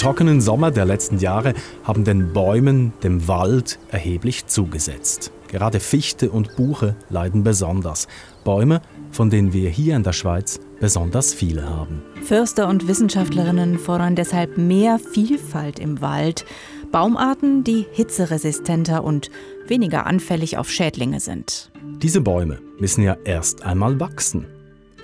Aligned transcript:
trockenen 0.00 0.40
Sommer 0.40 0.70
der 0.70 0.86
letzten 0.86 1.18
Jahre 1.18 1.52
haben 1.84 2.04
den 2.04 2.32
Bäumen, 2.32 2.94
dem 3.02 3.28
Wald 3.28 3.78
erheblich 3.90 4.46
zugesetzt. 4.46 5.30
Gerade 5.48 5.78
Fichte 5.78 6.30
und 6.30 6.56
Buche 6.56 6.96
leiden 7.10 7.42
besonders. 7.42 8.08
Bäume, 8.42 8.80
von 9.10 9.28
denen 9.28 9.52
wir 9.52 9.68
hier 9.68 9.96
in 9.96 10.02
der 10.02 10.14
Schweiz 10.14 10.58
besonders 10.80 11.34
viele 11.34 11.68
haben. 11.68 12.02
Förster 12.22 12.68
und 12.68 12.88
Wissenschaftlerinnen 12.88 13.78
fordern 13.78 14.16
deshalb 14.16 14.56
mehr 14.56 14.98
Vielfalt 14.98 15.78
im 15.78 16.00
Wald. 16.00 16.46
Baumarten, 16.90 17.62
die 17.62 17.84
hitzeresistenter 17.92 19.04
und 19.04 19.30
weniger 19.66 20.06
anfällig 20.06 20.56
auf 20.56 20.70
Schädlinge 20.70 21.20
sind. 21.20 21.70
Diese 22.00 22.22
Bäume 22.22 22.58
müssen 22.78 23.02
ja 23.02 23.18
erst 23.24 23.64
einmal 23.64 24.00
wachsen. 24.00 24.46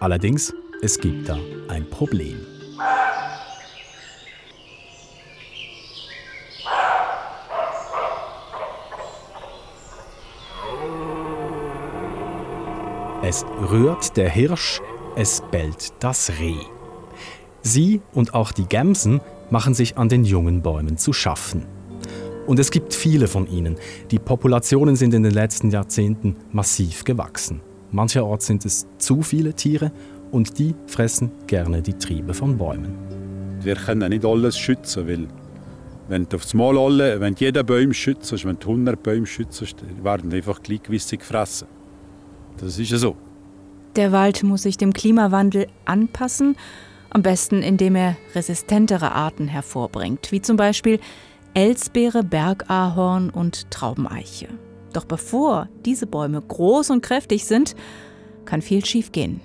Allerdings, 0.00 0.54
es 0.80 0.98
gibt 0.98 1.28
da 1.28 1.38
ein 1.68 1.84
Problem. 1.90 2.38
Es 13.22 13.44
rührt 13.70 14.16
der 14.16 14.28
Hirsch, 14.28 14.80
es 15.16 15.42
bellt 15.50 15.94
das 16.00 16.32
Reh. 16.38 16.54
Sie 17.62 18.02
und 18.12 18.34
auch 18.34 18.52
die 18.52 18.66
Gämsen 18.66 19.20
machen 19.50 19.74
sich 19.74 19.96
an 19.96 20.08
den 20.08 20.24
jungen 20.24 20.60
Bäumen 20.60 20.98
zu 20.98 21.12
schaffen. 21.12 21.64
Und 22.46 22.58
es 22.58 22.70
gibt 22.70 22.94
viele 22.94 23.26
von 23.26 23.46
ihnen. 23.48 23.76
Die 24.10 24.18
Populationen 24.18 24.96
sind 24.96 25.14
in 25.14 25.22
den 25.22 25.32
letzten 25.32 25.70
Jahrzehnten 25.70 26.36
massiv 26.52 27.04
gewachsen. 27.04 27.62
Mancherorts 27.90 28.46
sind 28.46 28.64
es 28.66 28.86
zu 28.98 29.22
viele 29.22 29.54
Tiere 29.54 29.90
und 30.30 30.58
die 30.58 30.74
fressen 30.86 31.32
gerne 31.46 31.80
die 31.82 31.94
Triebe 31.94 32.34
von 32.34 32.56
Bäumen. 32.58 32.94
Wir 33.62 33.76
können 33.76 34.10
nicht 34.10 34.24
alles 34.24 34.58
schützen, 34.58 35.08
weil 35.08 35.26
wenn 36.08 36.28
du 36.28 36.36
aufs 36.36 36.54
Mal 36.54 36.78
alle, 36.78 37.18
wenn 37.20 37.34
jeder 37.34 37.64
Baum 37.64 37.92
schützt, 37.92 38.44
wenn 38.44 38.58
du 38.58 38.68
100 38.68 39.02
Bäume 39.02 39.26
schützt, 39.26 39.76
werden 40.04 40.32
einfach 40.32 40.62
gleichmäßig 40.62 41.20
gefressen. 41.20 41.66
Das 42.58 42.78
ist 42.78 42.90
ja 42.90 42.98
so. 42.98 43.16
Der 43.96 44.12
Wald 44.12 44.42
muss 44.42 44.62
sich 44.62 44.76
dem 44.76 44.92
Klimawandel 44.92 45.68
anpassen, 45.84 46.56
am 47.10 47.22
besten 47.22 47.62
indem 47.62 47.96
er 47.96 48.16
resistentere 48.34 49.12
Arten 49.12 49.48
hervorbringt, 49.48 50.32
wie 50.32 50.42
zum 50.42 50.56
Beispiel 50.56 51.00
Elsbeere, 51.54 52.22
Bergahorn 52.22 53.30
und 53.30 53.70
Traubeneiche. 53.70 54.48
Doch 54.92 55.04
bevor 55.04 55.68
diese 55.84 56.06
Bäume 56.06 56.42
groß 56.42 56.90
und 56.90 57.02
kräftig 57.02 57.46
sind, 57.46 57.74
kann 58.44 58.60
viel 58.60 58.84
schiefgehen. 58.84 59.40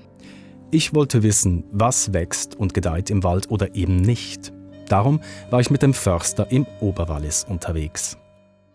Ich 0.72 0.94
wollte 0.94 1.23
wissen, 1.23 1.64
was 1.72 2.14
wächst 2.14 2.56
und 2.56 2.73
gedeiht 2.73 3.09
im 3.09 3.23
Wald 3.23 3.50
oder 3.50 3.75
eben 3.75 3.98
nicht. 3.98 4.53
Darum 4.88 5.22
war 5.50 5.59
ich 5.62 5.70
mit 5.70 5.81
dem 5.81 5.94
Förster 5.94 6.52
im 6.52 6.66
Oberwallis 6.81 7.46
unterwegs. 7.48 8.18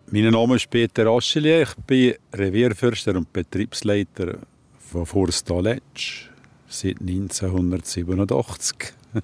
Mein 0.08 0.30
Name 0.30 0.54
ist 0.54 0.70
Peter 0.70 1.08
Ascheli, 1.08 1.62
ich 1.62 1.74
bin 1.84 2.14
Revierförster 2.32 3.16
und 3.16 3.32
Betriebsleiter 3.32 4.38
von 4.78 5.04
Forst 5.04 5.50
Aletsch 5.50 6.30
seit 6.68 7.00
1987. 7.00 8.76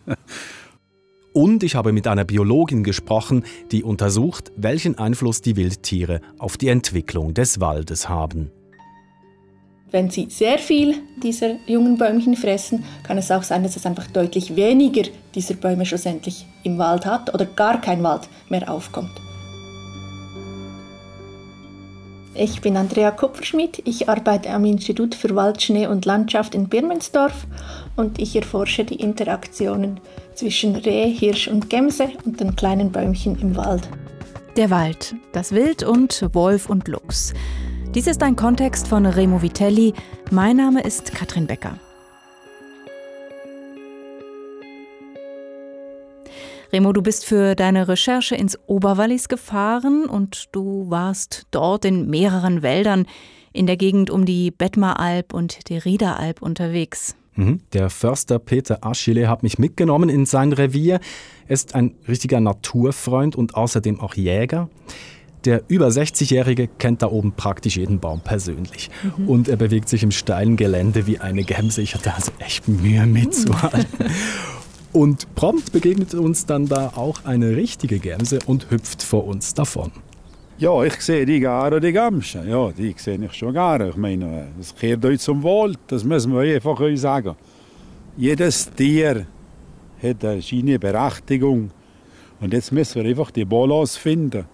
und 1.34 1.62
ich 1.62 1.76
habe 1.76 1.92
mit 1.92 2.08
einer 2.08 2.24
Biologin 2.24 2.82
gesprochen, 2.82 3.44
die 3.70 3.84
untersucht, 3.84 4.50
welchen 4.56 4.98
Einfluss 4.98 5.40
die 5.40 5.54
Wildtiere 5.54 6.20
auf 6.38 6.56
die 6.56 6.68
Entwicklung 6.68 7.32
des 7.32 7.60
Waldes 7.60 8.08
haben. 8.08 8.50
Wenn 9.92 10.10
sie 10.10 10.26
sehr 10.30 10.58
viel 10.58 10.96
dieser 11.22 11.58
jungen 11.68 11.96
Bäumchen 11.96 12.34
fressen, 12.34 12.82
kann 13.04 13.18
es 13.18 13.30
auch 13.30 13.44
sein, 13.44 13.62
dass 13.62 13.76
es 13.76 13.86
einfach 13.86 14.08
deutlich 14.08 14.56
weniger 14.56 15.08
dieser 15.32 15.54
Bäume 15.54 15.86
schlussendlich 15.86 16.44
im 16.64 16.76
Wald 16.78 17.06
hat 17.06 17.32
oder 17.32 17.44
gar 17.44 17.80
kein 17.80 18.02
Wald 18.02 18.28
mehr 18.48 18.68
aufkommt. 18.68 19.12
Ich 22.34 22.62
bin 22.62 22.78
Andrea 22.78 23.10
Kupferschmidt. 23.10 23.82
Ich 23.84 24.08
arbeite 24.08 24.50
am 24.50 24.64
Institut 24.64 25.14
für 25.14 25.34
Wald, 25.36 25.60
Schnee 25.60 25.86
und 25.86 26.06
Landschaft 26.06 26.54
in 26.54 26.68
Birmensdorf 26.68 27.46
und 27.96 28.18
ich 28.18 28.34
erforsche 28.34 28.84
die 28.84 28.96
Interaktionen 28.96 30.00
zwischen 30.34 30.76
Reh, 30.76 31.10
Hirsch 31.10 31.48
und 31.48 31.68
Gemse 31.68 32.08
und 32.24 32.40
den 32.40 32.56
kleinen 32.56 32.90
Bäumchen 32.90 33.38
im 33.38 33.54
Wald. 33.56 33.86
Der 34.56 34.70
Wald, 34.70 35.14
das 35.32 35.52
Wild 35.52 35.82
und 35.82 36.26
Wolf 36.32 36.70
und 36.70 36.88
Luchs. 36.88 37.34
Dies 37.94 38.06
ist 38.06 38.22
ein 38.22 38.36
Kontext 38.36 38.88
von 38.88 39.04
Remo 39.04 39.42
Vitelli. 39.42 39.92
Mein 40.30 40.56
Name 40.56 40.82
ist 40.82 41.14
Katrin 41.14 41.46
Becker. 41.46 41.78
Remo, 46.74 46.94
du 46.94 47.02
bist 47.02 47.26
für 47.26 47.54
deine 47.54 47.86
Recherche 47.86 48.34
ins 48.34 48.58
Oberwallis 48.66 49.28
gefahren 49.28 50.06
und 50.06 50.48
du 50.52 50.88
warst 50.88 51.46
dort 51.50 51.84
in 51.84 52.08
mehreren 52.08 52.62
Wäldern 52.62 53.04
in 53.52 53.66
der 53.66 53.76
Gegend 53.76 54.08
um 54.08 54.24
die 54.24 54.50
Bettmeralb 54.50 55.34
und 55.34 55.68
die 55.68 55.76
Riederalb 55.76 56.40
unterwegs. 56.40 57.14
Mhm. 57.34 57.60
Der 57.74 57.90
Förster 57.90 58.38
Peter 58.38 58.78
Aschile 58.86 59.28
hat 59.28 59.42
mich 59.42 59.58
mitgenommen 59.58 60.08
in 60.08 60.24
sein 60.24 60.54
Revier. 60.54 61.00
Er 61.46 61.52
ist 61.52 61.74
ein 61.74 61.94
richtiger 62.08 62.40
Naturfreund 62.40 63.36
und 63.36 63.54
außerdem 63.54 64.00
auch 64.00 64.14
Jäger. 64.14 64.70
Der 65.44 65.64
über 65.68 65.88
60-Jährige 65.88 66.68
kennt 66.68 67.02
da 67.02 67.08
oben 67.08 67.32
praktisch 67.32 67.76
jeden 67.76 68.00
Baum 68.00 68.20
persönlich. 68.20 68.90
Mhm. 69.18 69.28
Und 69.28 69.48
er 69.48 69.56
bewegt 69.56 69.90
sich 69.90 70.02
im 70.02 70.10
steilen 70.10 70.56
Gelände 70.56 71.06
wie 71.06 71.18
eine 71.18 71.42
Gämse. 71.42 71.82
Ich 71.82 71.94
hatte 71.94 72.14
also 72.14 72.32
echt 72.38 72.66
Mühe 72.66 73.04
mitzuhalten. 73.04 74.06
Und 74.92 75.34
prompt 75.34 75.72
begegnet 75.72 76.14
uns 76.14 76.44
dann 76.44 76.66
da 76.66 76.92
auch 76.96 77.24
eine 77.24 77.56
richtige 77.56 77.98
Gämse 77.98 78.40
und 78.46 78.70
hüpft 78.70 79.02
vor 79.02 79.26
uns 79.26 79.54
davon. 79.54 79.90
Ja, 80.58 80.84
ich 80.84 81.00
sehe 81.00 81.24
die 81.24 81.40
Gare 81.40 81.80
die 81.80 81.92
Gämse. 81.92 82.44
Ja, 82.46 82.70
die 82.70 82.94
sehe 82.96 83.18
ich 83.24 83.32
schon 83.32 83.54
gerne. 83.54 83.88
Ich 83.88 83.96
meine, 83.96 84.48
das 84.58 84.74
gehört 84.74 85.04
euch 85.06 85.20
zum 85.20 85.42
Wohl. 85.42 85.74
Das 85.86 86.04
müssen 86.04 86.32
wir 86.34 86.54
einfach 86.54 86.78
euch 86.78 87.00
sagen. 87.00 87.34
Jedes 88.16 88.70
Tier 88.70 89.26
hat 90.02 90.24
eine 90.24 90.78
Berechtigung. 90.78 91.70
Und 92.40 92.52
jetzt 92.52 92.70
müssen 92.70 93.02
wir 93.02 93.10
einfach 93.10 93.30
die 93.30 93.44
Balance 93.44 93.98
finden. 93.98 94.44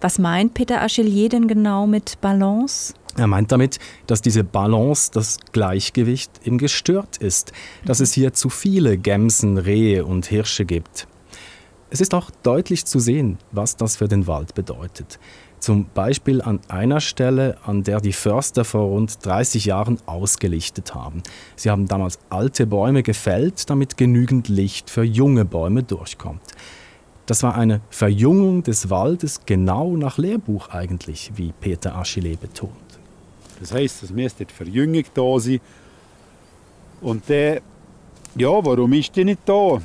Was 0.00 0.18
meint 0.18 0.54
Peter 0.54 0.82
Achillier 0.82 1.28
denn 1.28 1.48
genau 1.48 1.86
mit 1.86 2.20
Balance? 2.20 2.94
Er 3.16 3.26
meint 3.26 3.52
damit, 3.52 3.78
dass 4.06 4.22
diese 4.22 4.42
Balance, 4.42 5.10
das 5.12 5.38
Gleichgewicht 5.52 6.30
eben 6.44 6.56
gestört 6.56 7.18
ist, 7.18 7.52
dass 7.84 8.00
es 8.00 8.12
hier 8.14 8.32
zu 8.32 8.48
viele 8.48 8.96
Gämsen, 8.96 9.58
Rehe 9.58 10.06
und 10.06 10.26
Hirsche 10.26 10.64
gibt. 10.64 11.06
Es 11.90 12.00
ist 12.00 12.14
auch 12.14 12.30
deutlich 12.42 12.86
zu 12.86 13.00
sehen, 13.00 13.36
was 13.50 13.76
das 13.76 13.96
für 13.96 14.08
den 14.08 14.26
Wald 14.26 14.54
bedeutet. 14.54 15.18
Zum 15.60 15.84
Beispiel 15.92 16.40
an 16.40 16.60
einer 16.68 17.00
Stelle, 17.00 17.58
an 17.66 17.82
der 17.82 18.00
die 18.00 18.14
Förster 18.14 18.64
vor 18.64 18.86
rund 18.86 19.24
30 19.24 19.66
Jahren 19.66 19.98
ausgelichtet 20.06 20.94
haben. 20.94 21.22
Sie 21.54 21.68
haben 21.68 21.86
damals 21.86 22.18
alte 22.30 22.66
Bäume 22.66 23.02
gefällt, 23.02 23.68
damit 23.68 23.98
genügend 23.98 24.48
Licht 24.48 24.88
für 24.88 25.04
junge 25.04 25.44
Bäume 25.44 25.82
durchkommt. 25.82 26.42
Das 27.26 27.42
war 27.42 27.54
eine 27.54 27.82
Verjüngung 27.90 28.62
des 28.62 28.90
Waldes 28.90 29.42
genau 29.44 29.96
nach 29.96 30.18
Lehrbuch 30.18 30.70
eigentlich, 30.70 31.30
wie 31.36 31.52
Peter 31.52 31.94
Achille 31.94 32.36
betont. 32.36 32.91
Das 33.62 33.72
heißt, 33.72 34.02
es 34.02 34.10
müsste 34.10 34.44
die 34.44 34.52
Verjüngung 34.52 35.04
da 35.14 35.38
sein. 35.38 35.60
Und 37.00 37.28
der, 37.28 37.62
ja, 38.34 38.48
warum 38.48 38.92
ist 38.92 39.14
die 39.14 39.24
nicht 39.24 39.38
da? 39.44 39.80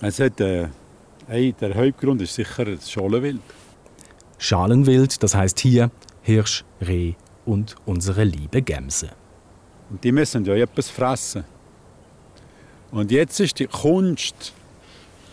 Es 0.00 0.20
hat, 0.20 0.40
äh, 0.40 0.68
hey, 1.26 1.52
der 1.60 1.74
Hauptgrund 1.74 2.22
ist 2.22 2.36
sicher 2.36 2.64
das 2.64 2.88
Schalenwild. 2.88 3.40
Schalenwild, 4.38 5.20
das 5.24 5.34
heißt 5.34 5.58
hier 5.58 5.90
Hirsch, 6.22 6.64
Reh 6.80 7.14
und 7.46 7.74
unsere 7.84 8.22
liebe 8.22 8.62
Gämse. 8.62 9.10
Und 9.90 10.04
die 10.04 10.12
müssen 10.12 10.44
ja 10.44 10.54
etwas 10.54 10.88
fressen. 10.88 11.42
Und 12.92 13.10
jetzt 13.10 13.40
ist 13.40 13.58
die 13.58 13.66
Kunst, 13.66 14.52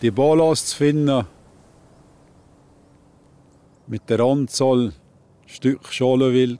die 0.02 0.10
Balance 0.10 0.66
zu 0.66 0.76
finden 0.78 1.24
mit 3.86 4.10
der 4.10 4.18
Anzahl 4.18 4.92
Stück 5.46 5.92
Schalenwild 5.92 6.58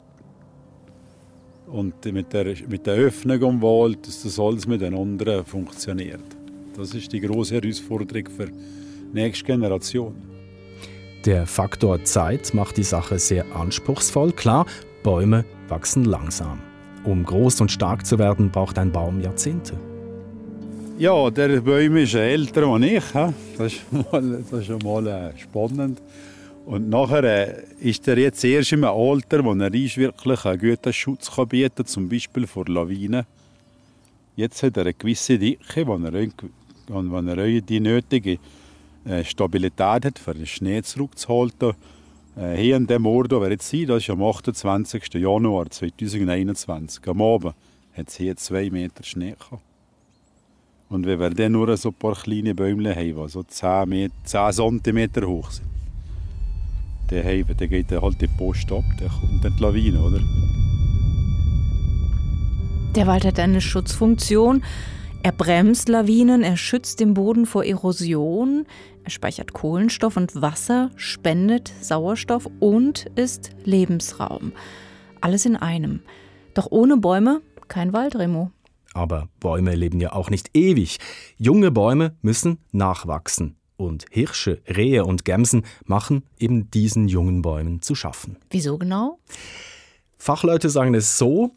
und 1.72 2.04
mit 2.12 2.32
der, 2.32 2.54
mit 2.68 2.86
der 2.86 2.94
Öffnung 2.94 3.42
am 3.44 3.62
Wald, 3.62 4.06
dass 4.06 4.22
das 4.22 4.38
alles 4.38 4.66
miteinander 4.66 5.44
funktioniert. 5.44 6.20
Das 6.76 6.94
ist 6.94 7.12
die 7.12 7.20
große 7.20 7.54
Herausforderung 7.54 8.28
für 8.30 8.46
die 8.46 8.52
nächste 9.12 9.44
Generation. 9.44 10.14
Der 11.24 11.46
Faktor 11.46 12.02
Zeit 12.04 12.54
macht 12.54 12.76
die 12.76 12.82
Sache 12.82 13.18
sehr 13.18 13.44
anspruchsvoll. 13.54 14.32
Klar, 14.32 14.66
Bäume 15.02 15.44
wachsen 15.68 16.04
langsam. 16.04 16.60
Um 17.04 17.24
groß 17.24 17.60
und 17.60 17.70
stark 17.70 18.06
zu 18.06 18.18
werden, 18.18 18.50
braucht 18.50 18.78
ein 18.78 18.90
Baum 18.90 19.20
Jahrzehnte. 19.20 19.74
Ja, 20.98 21.30
der 21.30 21.60
Baum 21.60 21.96
ist 21.96 22.14
älter 22.14 22.66
als 22.66 22.84
ich. 22.84 23.04
Das 23.56 23.72
ist, 23.72 23.92
mal, 23.92 24.44
das 24.50 24.60
ist 24.60 24.66
schon 24.66 24.78
mal 24.82 25.06
äh, 25.06 25.38
spannend. 25.38 26.00
Und 26.66 26.88
nachher 26.88 27.24
äh, 27.24 27.64
ist 27.80 28.06
er 28.06 28.18
jetzt 28.18 28.44
erst 28.44 28.72
im 28.72 28.84
Alter, 28.84 29.44
wo 29.44 29.52
er 29.52 29.72
wirklich 29.72 30.44
einen 30.44 30.60
guten 30.60 30.92
Schutz 30.92 31.30
kann 31.30 31.48
bieten 31.48 31.74
kann, 31.74 31.86
zum 31.86 32.08
Beispiel 32.08 32.46
vor 32.46 32.66
Lawinen. 32.66 33.24
Jetzt 34.36 34.62
hat 34.62 34.76
er 34.76 34.82
eine 34.82 34.94
gewisse 34.94 35.38
Dicke, 35.38 35.86
wo 35.86 35.94
er, 35.94 36.28
wo 36.88 37.16
er 37.16 37.60
die 37.60 37.80
nötige 37.80 38.38
äh, 39.04 39.24
Stabilität 39.24 40.04
hat, 40.04 40.18
für 40.18 40.34
den 40.34 40.46
Schnee 40.46 40.82
zurückzuhalten. 40.82 41.72
Äh, 42.36 42.56
hier 42.56 42.76
in 42.76 42.86
dem 42.86 43.06
Ort, 43.06 43.32
wo 43.32 43.40
wir 43.40 43.50
jetzt 43.50 43.68
sind, 43.68 43.88
das 43.88 44.02
ist 44.02 44.10
am 44.10 44.22
28. 44.22 45.14
Januar 45.14 45.68
2021, 45.70 47.06
am 47.08 47.22
Abend, 47.22 47.54
hat 47.94 48.08
es 48.08 48.16
hier 48.16 48.36
zwei 48.36 48.70
Meter 48.70 49.02
Schnee 49.02 49.34
gehabt. 49.38 49.62
Und 50.88 51.06
wenn 51.06 51.20
wir 51.20 51.30
dann 51.30 51.52
nur 51.52 51.76
so 51.76 51.90
ein 51.90 51.94
paar 51.94 52.14
kleine 52.14 52.54
Bäume 52.54 52.94
haben, 52.94 53.14
die 53.14 53.28
so 53.28 53.42
10, 53.42 53.88
Meter, 53.88 54.14
10 54.24 54.82
cm 54.82 55.26
hoch 55.26 55.50
sind, 55.50 55.79
dann, 57.10 57.24
haben, 57.24 57.56
dann 57.56 57.68
geht 57.68 57.90
halt 57.90 58.20
die 58.20 58.26
Post 58.26 58.70
ab, 58.72 58.84
dann 58.98 59.08
kommt 59.08 59.44
dann 59.44 59.56
die 59.56 59.62
Lawine, 59.62 60.00
oder? 60.00 60.20
Der 62.94 63.06
Wald 63.06 63.24
hat 63.24 63.38
eine 63.38 63.60
Schutzfunktion. 63.60 64.62
Er 65.22 65.32
bremst 65.32 65.88
Lawinen, 65.88 66.42
er 66.42 66.56
schützt 66.56 66.98
den 67.00 67.14
Boden 67.14 67.44
vor 67.44 67.64
Erosion, 67.64 68.64
er 69.04 69.10
speichert 69.10 69.52
Kohlenstoff 69.52 70.16
und 70.16 70.40
Wasser, 70.40 70.90
spendet 70.96 71.72
Sauerstoff 71.80 72.48
und 72.58 73.06
ist 73.16 73.50
Lebensraum. 73.64 74.52
Alles 75.20 75.44
in 75.44 75.56
einem. 75.56 76.00
Doch 76.54 76.68
ohne 76.70 76.96
Bäume 76.96 77.42
kein 77.68 77.92
Wald, 77.92 78.16
Remo. 78.16 78.50
Aber 78.92 79.28
Bäume 79.38 79.74
leben 79.76 80.00
ja 80.00 80.12
auch 80.12 80.30
nicht 80.30 80.50
ewig. 80.54 80.98
Junge 81.36 81.70
Bäume 81.70 82.16
müssen 82.22 82.58
nachwachsen. 82.72 83.59
Und 83.80 84.04
Hirsche, 84.10 84.60
Rehe 84.68 85.06
und 85.06 85.24
Gämsen 85.24 85.64
machen 85.86 86.22
eben 86.38 86.70
diesen 86.70 87.08
jungen 87.08 87.40
Bäumen 87.40 87.80
zu 87.80 87.94
schaffen. 87.94 88.36
Wieso 88.50 88.76
genau? 88.76 89.18
Fachleute 90.18 90.68
sagen 90.68 90.92
es 90.92 91.16
so, 91.16 91.52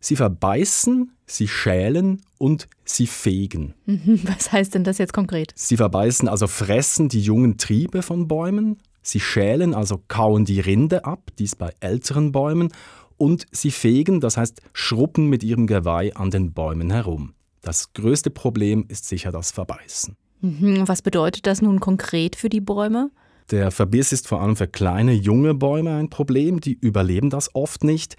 sie 0.00 0.16
verbeißen, 0.16 1.12
sie 1.24 1.46
schälen 1.46 2.20
und 2.38 2.68
sie 2.84 3.06
fegen. 3.06 3.74
Was 3.86 4.50
heißt 4.50 4.74
denn 4.74 4.82
das 4.82 4.98
jetzt 4.98 5.12
konkret? 5.12 5.52
Sie 5.54 5.76
verbeißen, 5.76 6.26
also 6.26 6.48
fressen 6.48 7.08
die 7.08 7.20
jungen 7.20 7.58
Triebe 7.58 8.02
von 8.02 8.26
Bäumen, 8.26 8.78
sie 9.00 9.20
schälen, 9.20 9.72
also 9.72 10.02
kauen 10.08 10.44
die 10.44 10.58
Rinde 10.58 11.04
ab, 11.04 11.30
dies 11.38 11.54
bei 11.54 11.72
älteren 11.78 12.32
Bäumen, 12.32 12.72
und 13.18 13.46
sie 13.52 13.70
fegen, 13.70 14.20
das 14.20 14.36
heißt 14.36 14.62
schruppen 14.72 15.28
mit 15.28 15.44
ihrem 15.44 15.68
Geweih 15.68 16.16
an 16.16 16.32
den 16.32 16.54
Bäumen 16.54 16.90
herum. 16.90 17.34
Das 17.60 17.92
größte 17.92 18.30
Problem 18.30 18.84
ist 18.88 19.06
sicher 19.06 19.30
das 19.30 19.52
Verbeißen. 19.52 20.16
Mhm, 20.42 20.86
was 20.86 21.02
bedeutet 21.02 21.46
das 21.46 21.62
nun 21.62 21.80
konkret 21.80 22.36
für 22.36 22.48
die 22.48 22.60
Bäume? 22.60 23.10
Der 23.50 23.70
Verbiss 23.70 24.12
ist 24.12 24.28
vor 24.28 24.40
allem 24.40 24.56
für 24.56 24.66
kleine, 24.66 25.12
junge 25.12 25.54
Bäume 25.54 25.96
ein 25.96 26.10
Problem, 26.10 26.60
die 26.60 26.76
überleben 26.80 27.30
das 27.30 27.54
oft 27.54 27.84
nicht. 27.84 28.16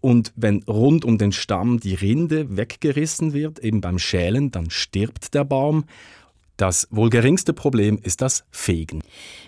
Und 0.00 0.32
wenn 0.36 0.62
rund 0.64 1.04
um 1.04 1.18
den 1.18 1.32
Stamm 1.32 1.80
die 1.80 1.94
Rinde 1.94 2.56
weggerissen 2.56 3.32
wird, 3.32 3.58
eben 3.58 3.80
beim 3.80 3.98
Schälen, 3.98 4.50
dann 4.50 4.70
stirbt 4.70 5.34
der 5.34 5.44
Baum. 5.44 5.84
Das 6.56 6.88
wohl 6.90 7.10
geringste 7.10 7.52
Problem 7.52 7.98
ist 8.02 8.22
das 8.22 8.44
Fegen. 8.50 9.02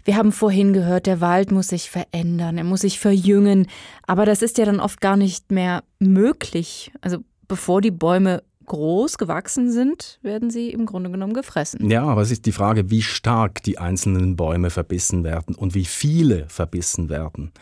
Wir 0.05 0.17
haben 0.17 0.33
vorhin 0.33 0.75
gehört, 0.75 1.07
der 1.07 1.23
Wald 1.23 1.53
muss 1.53 1.69
sich 1.69 1.89
verändern, 1.89 2.59
er 2.59 2.65
muss 2.65 2.83
sich 2.83 2.99
verjüngen, 2.99 3.67
aber 4.07 4.27
das 4.27 4.43
ist 4.43 4.59
ja 4.59 4.67
dann 4.67 4.81
oft 4.81 5.01
gar 5.01 5.17
nicht 5.17 5.51
mehr 5.51 5.85
möglich. 6.01 6.93
Also 7.01 7.19
bevor 7.47 7.81
die 7.81 7.91
Bäume 7.91 8.43
groß 8.69 9.19
gewachsen 9.19 9.73
sind, 9.73 10.19
werden 10.23 10.51
sie 10.51 10.71
im 10.71 10.87
Grunde 10.87 11.11
genommen 11.11 11.35
gefressen. 11.35 11.91
Ja, 11.91 12.05
aber 12.05 12.23
es 12.23 12.31
ist 12.31 12.47
die 12.47 12.53
Frage, 12.53 12.91
wie 12.91 13.03
stark 13.03 13.63
die 13.63 13.79
einzelnen 13.79 14.37
Bäume 14.37 14.71
verbissen 14.71 15.25
werden 15.25 15.55
und 15.55 15.75
wie 15.75 15.85
viele 15.85 16.47
verbissen 16.49 17.09
werden. 17.09 17.53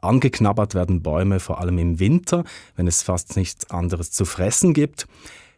Angeknabbert 0.00 0.74
werden 0.74 1.02
Bäume 1.02 1.40
vor 1.40 1.60
allem 1.60 1.78
im 1.78 2.00
Winter, 2.00 2.44
wenn 2.76 2.86
es 2.86 3.02
fast 3.02 3.36
nichts 3.36 3.70
anderes 3.70 4.10
zu 4.10 4.24
fressen 4.24 4.72
gibt. 4.72 5.06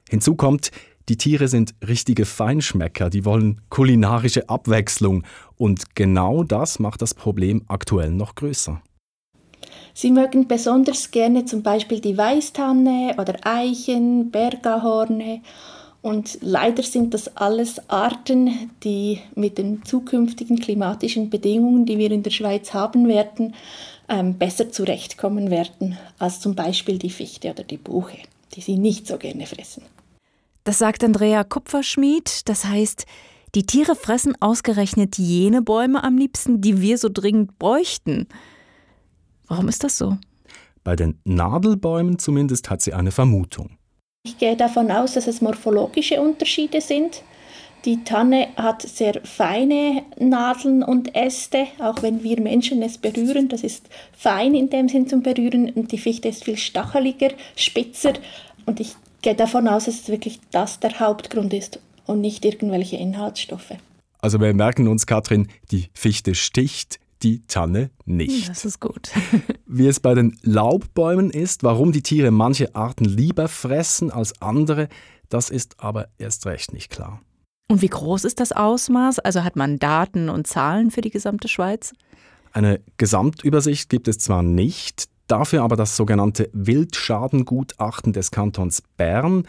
Hinzu 0.08 0.34
kommt, 0.34 0.70
die 1.08 1.16
Tiere 1.16 1.48
sind 1.48 1.74
richtige 1.86 2.24
Feinschmecker, 2.24 3.10
die 3.10 3.24
wollen 3.24 3.60
kulinarische 3.68 4.48
Abwechslung 4.48 5.24
und 5.56 5.96
genau 5.96 6.44
das 6.44 6.78
macht 6.78 7.02
das 7.02 7.14
Problem 7.14 7.62
aktuell 7.66 8.10
noch 8.10 8.34
größer. 8.34 8.80
Sie 9.94 10.10
mögen 10.10 10.48
besonders 10.48 11.10
gerne 11.10 11.44
zum 11.44 11.62
Beispiel 11.62 12.00
die 12.00 12.16
Weißtanne 12.16 13.14
oder 13.18 13.36
Eichen, 13.42 14.30
Bergahorne 14.30 15.40
und 16.02 16.38
leider 16.40 16.82
sind 16.82 17.12
das 17.12 17.36
alles 17.36 17.90
Arten, 17.90 18.70
die 18.82 19.20
mit 19.34 19.58
den 19.58 19.84
zukünftigen 19.84 20.58
klimatischen 20.58 21.28
Bedingungen, 21.28 21.84
die 21.84 21.98
wir 21.98 22.10
in 22.10 22.22
der 22.22 22.30
Schweiz 22.30 22.72
haben 22.72 23.06
werden, 23.06 23.54
ähm, 24.08 24.38
besser 24.38 24.70
zurechtkommen 24.72 25.50
werden 25.50 25.98
als 26.18 26.40
zum 26.40 26.54
Beispiel 26.54 26.98
die 26.98 27.10
Fichte 27.10 27.50
oder 27.50 27.64
die 27.64 27.76
Buche, 27.76 28.16
die 28.54 28.62
sie 28.62 28.76
nicht 28.76 29.06
so 29.06 29.18
gerne 29.18 29.46
fressen. 29.46 29.82
Das 30.64 30.78
sagt 30.78 31.04
Andrea 31.04 31.44
Kupferschmied. 31.44 32.48
Das 32.48 32.64
heißt, 32.64 33.04
die 33.54 33.66
Tiere 33.66 33.94
fressen 33.94 34.40
ausgerechnet 34.40 35.18
jene 35.18 35.60
Bäume 35.60 36.02
am 36.02 36.16
liebsten, 36.16 36.60
die 36.60 36.80
wir 36.80 36.96
so 36.96 37.08
dringend 37.12 37.58
bräuchten. 37.58 38.26
Warum 39.50 39.66
ist 39.66 39.82
das 39.82 39.98
so? 39.98 40.16
Bei 40.84 40.94
den 40.94 41.18
Nadelbäumen 41.24 42.20
zumindest 42.20 42.70
hat 42.70 42.82
sie 42.82 42.94
eine 42.94 43.10
Vermutung. 43.10 43.70
Ich 44.22 44.38
gehe 44.38 44.56
davon 44.56 44.92
aus, 44.92 45.14
dass 45.14 45.26
es 45.26 45.40
morphologische 45.40 46.20
Unterschiede 46.20 46.80
sind. 46.80 47.24
Die 47.84 48.04
Tanne 48.04 48.48
hat 48.56 48.82
sehr 48.82 49.20
feine 49.24 50.04
Nadeln 50.20 50.84
und 50.84 51.16
Äste, 51.16 51.66
auch 51.80 52.00
wenn 52.00 52.22
wir 52.22 52.40
Menschen 52.40 52.80
es 52.82 52.98
berühren. 52.98 53.48
Das 53.48 53.64
ist 53.64 53.88
fein 54.16 54.54
in 54.54 54.70
dem 54.70 54.88
Sinn 54.88 55.08
zum 55.08 55.22
Berühren. 55.22 55.70
Und 55.70 55.90
die 55.90 55.98
Fichte 55.98 56.28
ist 56.28 56.44
viel 56.44 56.56
stacheliger, 56.56 57.30
spitzer. 57.56 58.12
Und 58.66 58.78
ich 58.78 58.94
gehe 59.20 59.34
davon 59.34 59.66
aus, 59.66 59.86
dass 59.86 60.02
es 60.02 60.08
wirklich 60.08 60.38
das 60.52 60.78
der 60.78 61.00
Hauptgrund 61.00 61.52
ist 61.52 61.80
und 62.06 62.20
nicht 62.20 62.44
irgendwelche 62.44 62.98
Inhaltsstoffe. 62.98 63.72
Also 64.20 64.40
wir 64.40 64.54
merken 64.54 64.86
uns, 64.86 65.06
Katrin, 65.06 65.48
die 65.72 65.88
Fichte 65.92 66.36
sticht, 66.36 67.00
die 67.22 67.46
Tanne 67.46 67.90
nicht. 68.04 68.48
Das 68.48 68.64
ist 68.64 68.80
gut. 68.80 69.10
Wie 69.66 69.86
es 69.86 70.00
bei 70.00 70.14
den 70.14 70.36
Laubbäumen 70.42 71.30
ist, 71.30 71.62
warum 71.62 71.92
die 71.92 72.02
Tiere 72.02 72.30
manche 72.30 72.74
Arten 72.74 73.04
lieber 73.04 73.48
fressen 73.48 74.10
als 74.10 74.40
andere, 74.40 74.88
das 75.28 75.50
ist 75.50 75.76
aber 75.78 76.08
erst 76.18 76.46
recht 76.46 76.72
nicht 76.72 76.90
klar. 76.90 77.20
Und 77.68 77.82
wie 77.82 77.88
groß 77.88 78.24
ist 78.24 78.40
das 78.40 78.50
Ausmaß? 78.50 79.20
Also 79.20 79.44
hat 79.44 79.54
man 79.54 79.78
Daten 79.78 80.28
und 80.28 80.46
Zahlen 80.46 80.90
für 80.90 81.02
die 81.02 81.10
gesamte 81.10 81.46
Schweiz? 81.46 81.92
Eine 82.52 82.80
Gesamtübersicht 82.96 83.88
gibt 83.88 84.08
es 84.08 84.18
zwar 84.18 84.42
nicht, 84.42 85.08
dafür 85.28 85.62
aber 85.62 85.76
das 85.76 85.96
sogenannte 85.96 86.50
Wildschadengutachten 86.52 88.12
des 88.12 88.32
Kantons 88.32 88.82
Bern. 88.96 89.46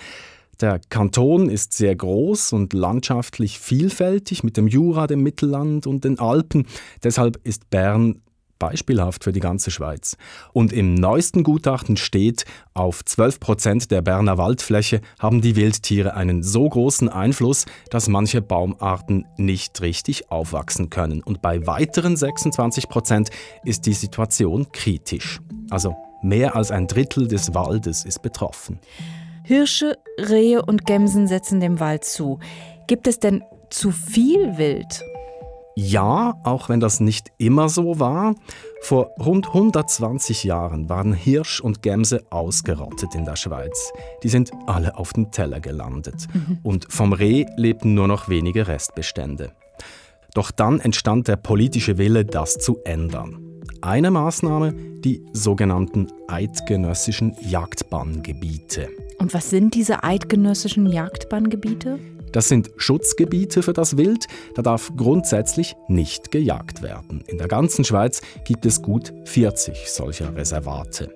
Der 0.61 0.79
Kanton 0.89 1.49
ist 1.49 1.73
sehr 1.73 1.95
groß 1.95 2.53
und 2.53 2.73
landschaftlich 2.73 3.59
vielfältig 3.59 4.43
mit 4.43 4.57
dem 4.57 4.67
Jura, 4.67 5.07
dem 5.07 5.23
Mittelland 5.23 5.87
und 5.87 6.03
den 6.03 6.19
Alpen. 6.19 6.67
Deshalb 7.03 7.39
ist 7.43 7.71
Bern 7.71 8.21
beispielhaft 8.59 9.23
für 9.23 9.31
die 9.31 9.39
ganze 9.39 9.71
Schweiz. 9.71 10.17
Und 10.53 10.71
im 10.71 10.93
neuesten 10.93 11.41
Gutachten 11.41 11.97
steht, 11.97 12.45
auf 12.75 13.03
12 13.03 13.39
Prozent 13.39 13.89
der 13.89 14.03
Berner 14.03 14.37
Waldfläche 14.37 15.01
haben 15.17 15.41
die 15.41 15.55
Wildtiere 15.55 16.13
einen 16.13 16.43
so 16.43 16.69
großen 16.69 17.09
Einfluss, 17.09 17.65
dass 17.89 18.07
manche 18.07 18.43
Baumarten 18.43 19.25
nicht 19.37 19.81
richtig 19.81 20.29
aufwachsen 20.29 20.91
können. 20.91 21.23
Und 21.23 21.41
bei 21.41 21.65
weiteren 21.65 22.15
26 22.15 22.87
Prozent 22.87 23.31
ist 23.63 23.87
die 23.87 23.93
Situation 23.93 24.71
kritisch. 24.71 25.39
Also 25.71 25.95
mehr 26.21 26.55
als 26.55 26.69
ein 26.69 26.85
Drittel 26.85 27.27
des 27.27 27.55
Waldes 27.55 28.05
ist 28.05 28.21
betroffen. 28.21 28.79
Hirsche, 29.51 29.98
Rehe 30.17 30.62
und 30.62 30.86
Gämsen 30.86 31.27
setzen 31.27 31.60
dem 31.60 31.81
Wald 31.81 32.05
zu. 32.05 32.39
Gibt 32.88 33.05
es 33.05 33.20
denn 33.20 33.43
zu 33.70 33.91
viel 33.91 34.58
Wild? 34.58 35.03
Ja, 35.75 36.39
auch 36.46 36.70
wenn 36.70 36.79
das 36.79 37.01
nicht 37.01 37.34
immer 37.38 37.67
so 37.67 38.00
war. 38.00 38.34
Vor 38.79 39.10
rund 39.20 39.48
120 39.48 40.46
Jahren 40.46 40.88
waren 40.88 41.12
Hirsch 41.12 41.60
und 41.60 41.81
Gämse 41.81 42.24
ausgerottet 42.29 43.13
in 43.13 43.25
der 43.25 43.36
Schweiz. 43.36 43.91
Die 44.24 44.29
sind 44.29 44.51
alle 44.67 44.98
auf 44.98 45.12
dem 45.12 45.31
Teller 45.31 45.60
gelandet. 45.60 46.27
Mhm. 46.34 46.60
Und 46.63 46.88
vom 46.89 47.12
Reh 47.12 47.46
lebten 47.58 47.93
nur 47.93 48.08
noch 48.08 48.29
wenige 48.29 48.70
Restbestände. 48.70 49.51
Doch 50.34 50.51
dann 50.51 50.79
entstand 50.79 51.27
der 51.27 51.36
politische 51.36 51.98
Wille, 51.98 52.24
das 52.24 52.58
zu 52.58 52.77
ändern. 52.86 53.50
Eine 53.81 54.11
Maßnahme, 54.11 54.73
die 54.73 55.23
sogenannten 55.33 56.07
eidgenössischen 56.27 57.35
Jagdbanngebiete. 57.41 58.89
Und 59.17 59.33
was 59.33 59.49
sind 59.49 59.75
diese 59.75 60.03
eidgenössischen 60.03 60.87
Jagdbanngebiete? 60.87 61.99
Das 62.31 62.47
sind 62.47 62.71
Schutzgebiete 62.77 63.61
für 63.61 63.73
das 63.73 63.97
Wild, 63.97 64.25
da 64.55 64.61
darf 64.61 64.91
grundsätzlich 64.95 65.75
nicht 65.87 66.31
gejagt 66.31 66.81
werden. 66.81 67.23
In 67.27 67.37
der 67.37 67.47
ganzen 67.47 67.83
Schweiz 67.83 68.21
gibt 68.45 68.65
es 68.65 68.81
gut 68.81 69.13
40 69.25 69.89
solcher 69.89 70.35
Reservate. 70.35 71.13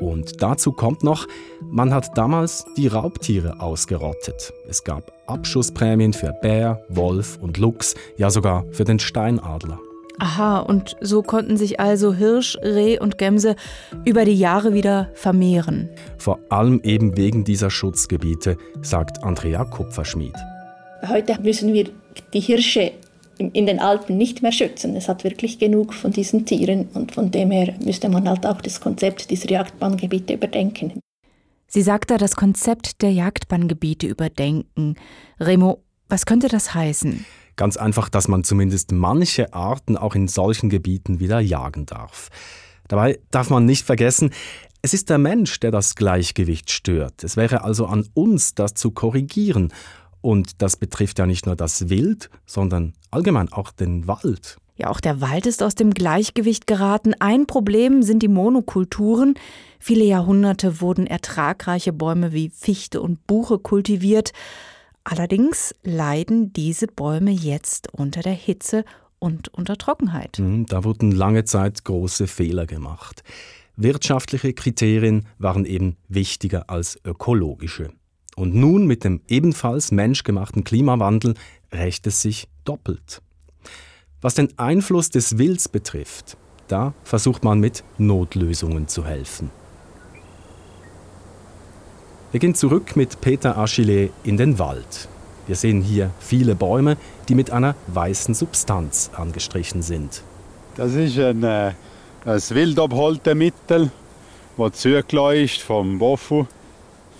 Und 0.00 0.42
dazu 0.42 0.72
kommt 0.72 1.02
noch, 1.02 1.26
man 1.62 1.92
hat 1.92 2.16
damals 2.18 2.66
die 2.76 2.86
Raubtiere 2.86 3.60
ausgerottet. 3.60 4.52
Es 4.68 4.84
gab 4.84 5.12
Abschussprämien 5.26 6.12
für 6.12 6.32
Bär, 6.32 6.84
Wolf 6.88 7.38
und 7.40 7.56
Luchs, 7.56 7.94
ja 8.16 8.30
sogar 8.30 8.64
für 8.72 8.84
den 8.84 8.98
Steinadler. 8.98 9.78
Aha, 10.18 10.60
und 10.60 10.96
so 11.00 11.22
konnten 11.22 11.56
sich 11.56 11.78
also 11.78 12.14
Hirsch, 12.14 12.56
Reh 12.62 12.98
und 12.98 13.18
Gämse 13.18 13.54
über 14.04 14.24
die 14.24 14.38
Jahre 14.38 14.72
wieder 14.72 15.10
vermehren. 15.14 15.90
Vor 16.16 16.38
allem 16.48 16.80
eben 16.82 17.16
wegen 17.16 17.44
dieser 17.44 17.70
Schutzgebiete, 17.70 18.56
sagt 18.80 19.22
Andrea 19.22 19.64
Kupferschmied. 19.64 20.34
Heute 21.06 21.40
müssen 21.42 21.74
wir 21.74 21.90
die 22.32 22.40
Hirsche 22.40 22.92
in 23.38 23.66
den 23.66 23.78
Alpen 23.78 24.16
nicht 24.16 24.42
mehr 24.42 24.52
schützen. 24.52 24.96
Es 24.96 25.08
hat 25.08 25.22
wirklich 25.22 25.58
genug 25.58 25.92
von 25.92 26.10
diesen 26.10 26.46
Tieren 26.46 26.88
und 26.94 27.12
von 27.12 27.30
dem 27.30 27.50
her 27.50 27.74
müsste 27.84 28.08
man 28.08 28.28
halt 28.28 28.46
auch 28.46 28.62
das 28.62 28.80
Konzept 28.80 29.30
dieser 29.30 29.50
Jagdbahngebiete 29.50 30.32
überdenken. 30.32 31.00
Sie 31.68 31.82
sagt 31.82 32.10
da 32.10 32.16
das 32.16 32.36
Konzept 32.36 33.02
der 33.02 33.10
Jagdbahngebiete 33.10 34.06
überdenken. 34.06 34.94
Remo, 35.38 35.82
was 36.08 36.24
könnte 36.24 36.48
das 36.48 36.74
heißen? 36.74 37.26
Ganz 37.56 37.76
einfach, 37.76 38.08
dass 38.08 38.28
man 38.28 38.44
zumindest 38.44 38.92
manche 38.92 39.52
Arten 39.54 39.96
auch 39.96 40.14
in 40.14 40.28
solchen 40.28 40.68
Gebieten 40.68 41.20
wieder 41.20 41.40
jagen 41.40 41.86
darf. 41.86 42.28
Dabei 42.88 43.18
darf 43.30 43.50
man 43.50 43.64
nicht 43.64 43.84
vergessen, 43.84 44.30
es 44.82 44.94
ist 44.94 45.10
der 45.10 45.18
Mensch, 45.18 45.58
der 45.58 45.70
das 45.70 45.96
Gleichgewicht 45.96 46.70
stört. 46.70 47.24
Es 47.24 47.36
wäre 47.36 47.64
also 47.64 47.86
an 47.86 48.06
uns, 48.14 48.54
das 48.54 48.74
zu 48.74 48.92
korrigieren. 48.92 49.72
Und 50.20 50.62
das 50.62 50.76
betrifft 50.76 51.18
ja 51.18 51.26
nicht 51.26 51.46
nur 51.46 51.56
das 51.56 51.88
Wild, 51.88 52.30
sondern 52.46 52.92
allgemein 53.10 53.52
auch 53.52 53.72
den 53.72 54.06
Wald. 54.06 54.58
Ja, 54.76 54.90
auch 54.90 55.00
der 55.00 55.20
Wald 55.20 55.46
ist 55.46 55.62
aus 55.62 55.74
dem 55.74 55.92
Gleichgewicht 55.92 56.66
geraten. 56.66 57.14
Ein 57.18 57.46
Problem 57.46 58.02
sind 58.02 58.22
die 58.22 58.28
Monokulturen. 58.28 59.34
Viele 59.78 60.04
Jahrhunderte 60.04 60.80
wurden 60.80 61.06
ertragreiche 61.06 61.92
Bäume 61.92 62.32
wie 62.32 62.50
Fichte 62.50 63.00
und 63.00 63.26
Buche 63.26 63.58
kultiviert. 63.58 64.32
Allerdings 65.08 65.72
leiden 65.84 66.52
diese 66.52 66.88
Bäume 66.88 67.30
jetzt 67.30 67.94
unter 67.94 68.22
der 68.22 68.32
Hitze 68.32 68.84
und 69.20 69.46
unter 69.54 69.78
Trockenheit. 69.78 70.40
Mhm, 70.40 70.66
da 70.66 70.82
wurden 70.82 71.12
lange 71.12 71.44
Zeit 71.44 71.84
große 71.84 72.26
Fehler 72.26 72.66
gemacht. 72.66 73.22
Wirtschaftliche 73.76 74.52
Kriterien 74.52 75.28
waren 75.38 75.64
eben 75.64 75.96
wichtiger 76.08 76.70
als 76.70 76.98
ökologische. 77.04 77.90
Und 78.34 78.56
nun 78.56 78.88
mit 78.88 79.04
dem 79.04 79.20
ebenfalls 79.28 79.92
menschgemachten 79.92 80.64
Klimawandel 80.64 81.34
rächt 81.72 82.08
es 82.08 82.20
sich 82.20 82.48
doppelt. 82.64 83.22
Was 84.20 84.34
den 84.34 84.58
Einfluss 84.58 85.10
des 85.10 85.38
Wilds 85.38 85.68
betrifft, 85.68 86.36
da 86.66 86.94
versucht 87.04 87.44
man 87.44 87.60
mit 87.60 87.84
Notlösungen 87.96 88.88
zu 88.88 89.04
helfen. 89.04 89.52
Wir 92.32 92.40
gehen 92.40 92.56
zurück 92.56 92.96
mit 92.96 93.20
Peter 93.20 93.56
Achille 93.56 94.10
in 94.24 94.36
den 94.36 94.58
Wald. 94.58 95.08
Wir 95.46 95.54
sehen 95.54 95.80
hier 95.80 96.10
viele 96.18 96.56
Bäume, 96.56 96.96
die 97.28 97.36
mit 97.36 97.52
einer 97.52 97.76
weißen 97.86 98.34
Substanz 98.34 99.10
angestrichen 99.14 99.80
sind. 99.80 100.22
Das 100.76 100.92
ist 100.94 101.18
ein, 101.20 101.44
äh, 101.44 101.72
ein 102.24 102.42
Wildabhaltemittel, 102.50 103.92
das 104.56 104.72
zugelassen 104.72 105.44
ist 105.44 105.62
vom 105.62 106.00
BOFU 106.00 106.46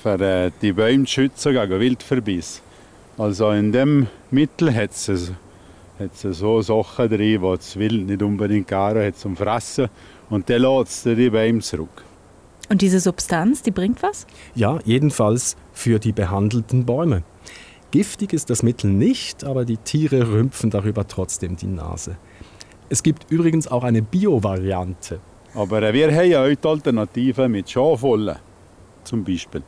für 0.02 0.20
äh, 0.20 0.50
die 0.60 0.72
Bäume 0.72 1.04
zu 1.04 1.12
schützen 1.12 1.52
gegen 1.52 1.80
Wildverbiss. 1.80 2.60
Also 3.16 3.52
in 3.52 3.70
dem 3.70 4.08
Mittel 4.32 4.74
hat 4.74 4.90
es 4.90 5.32
hat 5.98 6.16
so 6.16 6.60
Sachen 6.62 7.08
drin, 7.08 7.18
die 7.18 7.38
das 7.38 7.78
Wild 7.78 8.06
nicht 8.06 8.22
unbedingt 8.22 8.68
gerne 8.68 9.06
hat 9.06 9.18
zum 9.18 9.36
Fressen. 9.36 9.88
Und 10.28 10.50
dann 10.50 10.62
lässt 10.62 11.06
es 11.06 11.16
die 11.16 11.30
Bäume 11.30 11.60
zurück. 11.60 12.02
Und 12.68 12.82
diese 12.82 13.00
Substanz, 13.00 13.62
die 13.62 13.70
bringt 13.70 14.02
was? 14.02 14.26
Ja, 14.54 14.78
jedenfalls 14.84 15.56
für 15.72 15.98
die 15.98 16.12
behandelten 16.12 16.84
Bäume. 16.84 17.22
Giftig 17.90 18.32
ist 18.32 18.50
das 18.50 18.62
Mittel 18.62 18.90
nicht, 18.90 19.44
aber 19.44 19.64
die 19.64 19.76
Tiere 19.76 20.28
rümpfen 20.28 20.70
darüber 20.70 21.06
trotzdem 21.06 21.56
die 21.56 21.68
Nase. 21.68 22.16
Es 22.88 23.02
gibt 23.02 23.30
übrigens 23.30 23.68
auch 23.68 23.84
eine 23.84 24.02
Bio-Variante. 24.02 25.20
Aber 25.54 25.92
wir 25.92 26.14
haben 26.14 26.30
ja 26.30 26.42
heute 26.42 26.68
Alternativen 26.68 27.50
mit 27.50 27.70
Schafwolle 27.70 28.38
zum 29.04 29.24
Beispiel. 29.24 29.62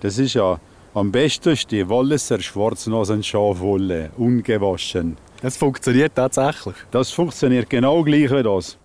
Das 0.00 0.18
ist 0.18 0.34
ja 0.34 0.58
am 0.94 1.12
besten 1.12 1.56
die 1.70 1.88
Walliser 1.88 2.40
Schwarznasen-Schafwolle, 2.40 4.10
ungewaschen. 4.16 5.16
Das 5.40 5.56
funktioniert 5.56 6.14
tatsächlich. 6.14 6.74
Das 6.90 7.10
funktioniert 7.10 7.70
genau 7.70 8.02
gleich 8.02 8.30
wie 8.30 8.42
das. 8.42 8.78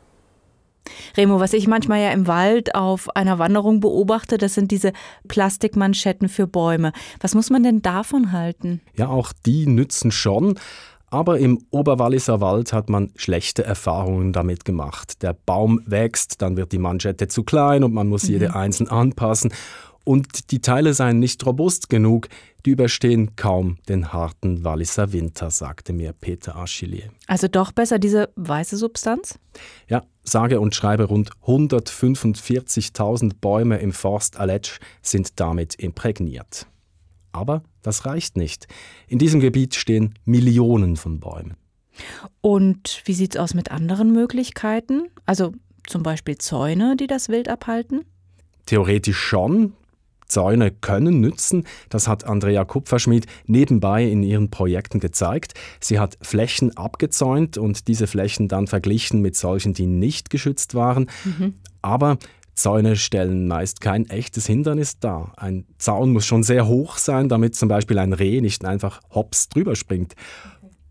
Remo, 1.16 1.40
was 1.40 1.54
ich 1.54 1.68
manchmal 1.68 2.02
ja 2.02 2.12
im 2.12 2.28
Wald 2.28 2.76
auf 2.76 3.16
einer 3.16 3.40
Wanderung 3.40 3.80
beobachte, 3.80 4.38
das 4.38 4.54
sind 4.54 4.72
diese 4.72 4.94
Plastikmanschetten 5.28 6.30
für 6.30 6.48
Bäume. 6.48 6.92
Was 7.20 7.36
muss 7.36 7.50
man 7.50 7.64
denn 7.64 7.82
davon 7.82 8.32
halten? 8.32 8.82
Ja, 8.96 9.10
auch 9.10 9.34
die 9.46 9.68
nützen 9.68 10.12
schon. 10.12 10.60
Aber 11.10 11.40
im 11.40 11.64
Oberwalliser 11.72 12.42
Wald 12.42 12.74
hat 12.74 12.90
man 12.90 13.12
schlechte 13.16 13.64
Erfahrungen 13.64 14.34
damit 14.34 14.66
gemacht. 14.66 15.24
Der 15.24 15.34
Baum 15.34 15.82
wächst, 15.86 16.42
dann 16.42 16.58
wird 16.58 16.74
die 16.74 16.80
Manschette 16.80 17.30
zu 17.30 17.44
klein 17.44 17.86
und 17.86 17.94
man 17.94 18.10
muss 18.10 18.24
mhm. 18.24 18.32
jede 18.32 18.56
einzeln 18.56 18.90
anpassen 18.90 19.54
und 20.08 20.52
die 20.52 20.62
Teile 20.62 20.94
seien 20.94 21.20
nicht 21.20 21.46
robust 21.46 21.90
genug, 21.90 22.30
die 22.66 22.70
überstehen 22.70 23.36
kaum 23.36 23.78
den 23.90 24.14
harten 24.14 24.64
Walliser 24.64 25.12
Winter, 25.12 25.52
sagte 25.52 25.92
mir 25.92 26.14
Peter 26.14 26.56
Achillier. 26.56 27.10
Also 27.28 27.50
doch 27.50 27.74
besser 27.74 28.00
diese 28.00 28.30
weiße 28.38 28.78
Substanz? 28.78 29.38
Ja, 29.90 30.04
sage 30.24 30.62
und 30.62 30.74
schreibe 30.74 31.04
rund 31.04 31.32
145.000 31.46 33.34
Bäume 33.42 33.80
im 33.80 33.92
Forst 33.92 34.40
Aletsch 34.40 34.80
sind 35.02 35.42
damit 35.42 35.76
imprägniert. 35.76 36.68
Aber 37.34 37.62
das 37.82 38.06
reicht 38.06 38.38
nicht. 38.38 38.68
In 39.10 39.20
diesem 39.20 39.42
Gebiet 39.42 39.76
stehen 39.76 40.14
Millionen 40.24 40.96
von 40.96 41.20
Bäumen. 41.20 41.58
Und 42.40 43.02
wie 43.04 43.14
sieht 43.14 43.36
es 43.36 43.42
aus 43.42 43.54
mit 43.54 43.72
anderen 43.72 44.14
Möglichkeiten? 44.14 45.10
Also 45.26 45.52
zum 45.86 46.02
Beispiel 46.02 46.38
Zäune, 46.38 46.96
die 46.96 47.08
das 47.08 47.28
Wild 47.28 47.50
abhalten? 47.50 48.06
Theoretisch 48.68 49.18
schon. 49.18 49.74
Zäune 50.28 50.72
können 50.72 51.20
nützen. 51.20 51.66
Das 51.90 52.08
hat 52.08 52.26
Andrea 52.26 52.66
Kupferschmidt 52.66 53.26
nebenbei 53.46 54.04
in 54.04 54.24
ihren 54.24 54.50
Projekten 54.50 55.00
gezeigt. 55.00 55.54
Sie 55.80 56.00
hat 56.00 56.18
Flächen 56.22 56.76
abgezäunt 56.78 57.58
und 57.58 57.88
diese 57.88 58.08
Flächen 58.08 58.48
dann 58.48 58.68
verglichen 58.68 59.22
mit 59.22 59.36
solchen, 59.36 59.74
die 59.74 59.88
nicht 59.88 60.30
geschützt 60.30 60.76
waren. 60.76 61.10
Mhm. 61.24 61.56
Aber 61.82 62.18
Zäune 62.58 62.96
stellen 62.96 63.48
meist 63.48 63.82
kein 63.82 64.10
echtes 64.10 64.48
Hindernis 64.48 65.00
dar. 65.00 65.34
Ein 65.38 65.66
Zaun 65.78 66.12
muss 66.12 66.26
schon 66.26 66.42
sehr 66.42 66.68
hoch 66.68 66.98
sein, 66.98 67.30
damit 67.30 67.56
zum 67.56 67.70
Beispiel 67.70 68.00
ein 68.00 68.14
Reh 68.14 68.42
nicht 68.42 68.66
einfach 68.66 69.00
hops 69.12 69.48
drüber 69.50 69.76
springt. 69.76 70.16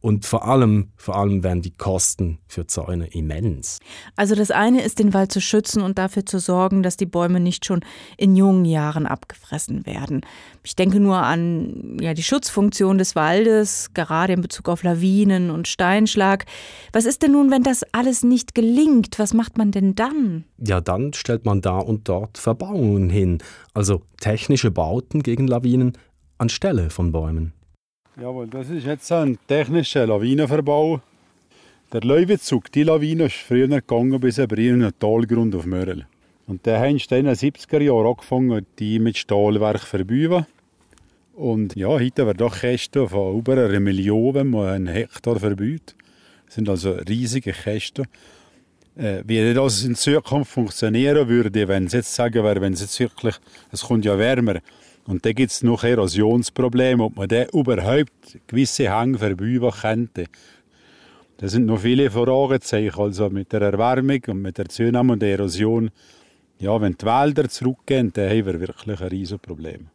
Und 0.06 0.25
vor 0.25 0.46
allem, 0.46 0.92
vor 0.96 1.16
allem 1.16 1.42
werden 1.42 1.62
die 1.62 1.72
Kosten 1.72 2.38
für 2.46 2.68
Zäune 2.68 3.08
immens. 3.08 3.80
Also 4.14 4.36
das 4.36 4.52
eine 4.52 4.82
ist, 4.82 5.00
den 5.00 5.12
Wald 5.12 5.32
zu 5.32 5.40
schützen 5.40 5.82
und 5.82 5.98
dafür 5.98 6.25
zu 6.25 6.38
sorgen, 6.38 6.84
dass 6.84 6.96
die 6.96 7.06
Bäume 7.06 7.40
nicht 7.40 7.66
schon 7.66 7.80
in 8.16 8.36
jungen 8.36 8.64
Jahren 8.66 9.06
abgefressen 9.06 9.84
werden. 9.84 10.20
Ich 10.62 10.76
denke 10.76 11.00
nur 11.00 11.16
an 11.16 11.98
ja, 12.00 12.14
die 12.14 12.22
Schutzfunktion 12.22 12.98
des 12.98 13.16
Waldes, 13.16 13.94
gerade 13.94 14.34
in 14.34 14.42
Bezug 14.42 14.68
auf 14.68 14.84
Lawinen 14.84 15.50
und 15.50 15.66
Steinschlag. 15.66 16.44
Was 16.92 17.04
ist 17.04 17.25
denn 17.25 17.32
nun, 17.32 17.50
wenn 17.50 17.64
das 17.64 17.82
alles 17.90 18.22
nicht 18.22 18.54
gelingt? 18.54 19.18
Was 19.18 19.34
macht 19.34 19.58
man 19.58 19.72
denn 19.72 19.96
dann? 19.96 20.44
Ja, 20.64 20.80
dann 20.80 21.14
stellt 21.14 21.44
man 21.44 21.62
da 21.62 21.78
und 21.78 22.08
dort 22.08 22.38
Verbauungen 22.38 23.10
hin, 23.10 23.38
also 23.75 24.02
technische 24.20 24.70
Bauten 24.70 25.25
gegen 25.25 25.48
Lawinen 25.48 25.98
anstelle 26.38 26.90
von 26.90 27.10
Bäumen. 27.10 27.54
Jawohl, 28.18 28.46
das 28.46 28.70
ist 28.70 28.87
jetzt 28.87 29.12
ein 29.12 29.37
technischer 29.46 30.06
Lawinenverbau. 30.06 31.02
Der 31.92 32.00
Leuwezug, 32.00 32.73
die 32.73 32.82
Lawine, 32.82 33.26
ist 33.26 33.35
früher 33.35 33.68
gegangen 33.68 34.18
bis 34.20 34.38
über 34.38 34.56
einen 34.56 34.90
Talgrund 34.99 35.54
auf 35.54 35.66
Mörel. 35.66 36.06
Und 36.46 36.64
der 36.64 36.80
haben 36.80 36.96
in 36.96 37.26
den 37.26 37.28
70er 37.28 37.82
Jahren 37.82 38.06
angefangen, 38.06 38.64
die 38.78 39.00
mit 39.00 39.18
Stahlwerk 39.18 39.80
zu 39.80 39.87
verbauen. 39.99 40.46
Und 41.35 41.76
ja, 41.76 41.88
heute 41.88 42.25
werden 42.25 42.38
doch 42.38 42.58
Kästen 42.58 43.06
von 43.06 43.37
über 43.37 43.52
einer 43.52 43.80
Million, 43.80 44.32
wenn 44.32 44.49
man 44.49 44.68
einen 44.68 44.87
Hektar 44.87 45.38
verbaut. 45.38 45.94
Das 46.46 46.54
sind 46.54 46.70
also 46.70 46.92
riesige 46.92 47.52
Kästen. 47.52 48.06
Äh, 48.96 49.25
wie 49.26 49.52
das 49.52 49.85
in 49.85 49.94
Zukunft 49.94 50.52
funktionieren 50.52 51.28
würde, 51.28 51.68
wenn 51.68 51.85
es 51.85 51.92
jetzt 51.92 52.14
sagen 52.14 52.42
wenn 52.42 52.73
es 52.73 52.80
jetzt 52.80 52.99
wirklich, 52.99 53.35
es 53.73 53.82
kommt 53.82 54.06
ja 54.06 54.16
wärmer, 54.16 54.61
und 55.06 55.25
dann 55.25 55.34
gibt 55.34 55.52
es 55.52 55.62
noch 55.62 55.84
Erosionsprobleme, 55.84 57.04
ob 57.04 57.16
man 57.16 57.28
dann 57.28 57.46
überhaupt 57.52 58.38
gewisse 58.46 58.90
Hänge 58.92 59.18
verbauen 59.18 59.70
könnte. 59.70 60.25
Da 61.38 61.48
sind 61.48 61.66
noch 61.66 61.80
viele 61.80 62.10
Fragezeichen, 62.10 62.98
also 62.98 63.28
mit 63.30 63.52
der 63.52 63.62
Erwärmung 63.62 64.22
und 64.28 64.42
mit 64.42 64.58
der 64.58 64.68
Zunahme 64.68 65.12
und 65.12 65.22
der 65.22 65.38
Erosion. 65.38 65.90
Ja, 66.58 66.80
wenn 66.80 66.96
die 66.98 67.04
Wälder 67.04 67.48
zurückgehen, 67.48 68.10
dann 68.14 68.30
haben 68.30 68.46
wir 68.46 68.60
wirklich 68.60 69.00
ein 69.00 69.08
riesiges 69.08 69.40
Problem. 69.40 69.90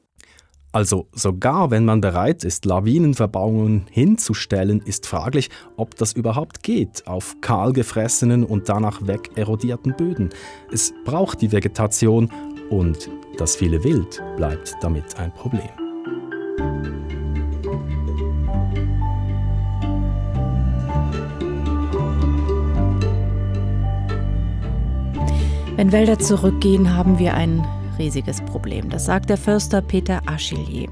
Also 0.73 1.07
sogar 1.11 1.69
wenn 1.69 1.83
man 1.83 1.99
bereit 1.99 2.45
ist, 2.45 2.63
Lawinenverbauungen 2.63 3.87
hinzustellen, 3.91 4.81
ist 4.85 5.05
fraglich, 5.05 5.49
ob 5.75 5.97
das 5.97 6.13
überhaupt 6.13 6.63
geht 6.63 7.07
auf 7.07 7.35
kahlgefressenen 7.41 8.45
und 8.45 8.69
danach 8.69 9.05
wegerodierten 9.05 9.95
Böden. 9.97 10.29
Es 10.71 10.93
braucht 11.03 11.41
die 11.41 11.51
Vegetation 11.51 12.31
und 12.71 13.09
das 13.37 13.55
viele 13.55 13.83
Wild 13.83 14.23
bleibt 14.37 14.75
damit 14.81 15.17
ein 15.19 15.31
Problem. 15.33 15.69
Wenn 25.75 25.91
Wälder 25.91 26.19
zurückgehen, 26.19 26.95
haben 26.95 27.17
wir 27.17 27.33
ein 27.33 27.65
riesiges 27.97 28.41
Problem. 28.41 28.89
Das 28.89 29.05
sagt 29.05 29.29
der 29.29 29.37
Förster 29.37 29.81
Peter 29.81 30.21
Achillier. 30.27 30.89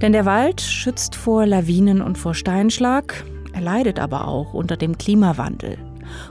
Denn 0.00 0.12
der 0.12 0.24
Wald 0.24 0.60
schützt 0.60 1.14
vor 1.14 1.46
Lawinen 1.46 2.02
und 2.02 2.18
vor 2.18 2.34
Steinschlag. 2.34 3.24
Er 3.52 3.60
leidet 3.60 3.98
aber 4.00 4.26
auch 4.26 4.52
unter 4.52 4.76
dem 4.76 4.98
Klimawandel. 4.98 5.78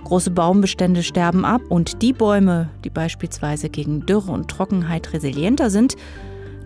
Große 0.04 0.32
Baumbestände 0.32 1.04
sterben 1.04 1.46
ab 1.46 1.62
und 1.70 2.02
die 2.02 2.14
Bäume, 2.14 2.70
die 2.84 2.90
beispielsweise 2.90 3.70
gegen 3.70 4.06
Dürre 4.06 4.32
und 4.32 4.50
Trockenheit 4.50 5.14
resilienter 5.14 5.70
sind, 5.70 5.96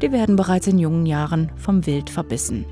die 0.01 0.11
werden 0.11 0.35
bereits 0.35 0.67
in 0.67 0.79
jungen 0.79 1.05
Jahren 1.05 1.51
vom 1.55 1.85
Wild 1.85 2.09
verbissen. 2.09 2.65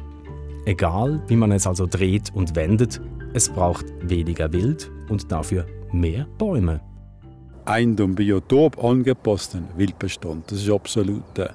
Egal, 0.66 1.22
wie 1.28 1.36
man 1.36 1.52
es 1.52 1.66
also 1.66 1.88
dreht 1.88 2.32
und 2.34 2.56
wendet, 2.56 3.02
es 3.34 3.50
braucht 3.50 3.86
weniger 4.02 4.52
Wild 4.52 4.92
und 5.10 5.32
dafür 5.32 5.66
mehr 5.92 6.28
Bäume. 6.38 6.82
Ein 7.66 7.96
dem 7.96 8.16
Biotop 8.16 8.84
angepassten 8.84 9.66
Wildbestand, 9.78 10.52
das 10.52 10.60
ist 10.60 10.70
absolut 10.70 11.24
äh, 11.38 11.50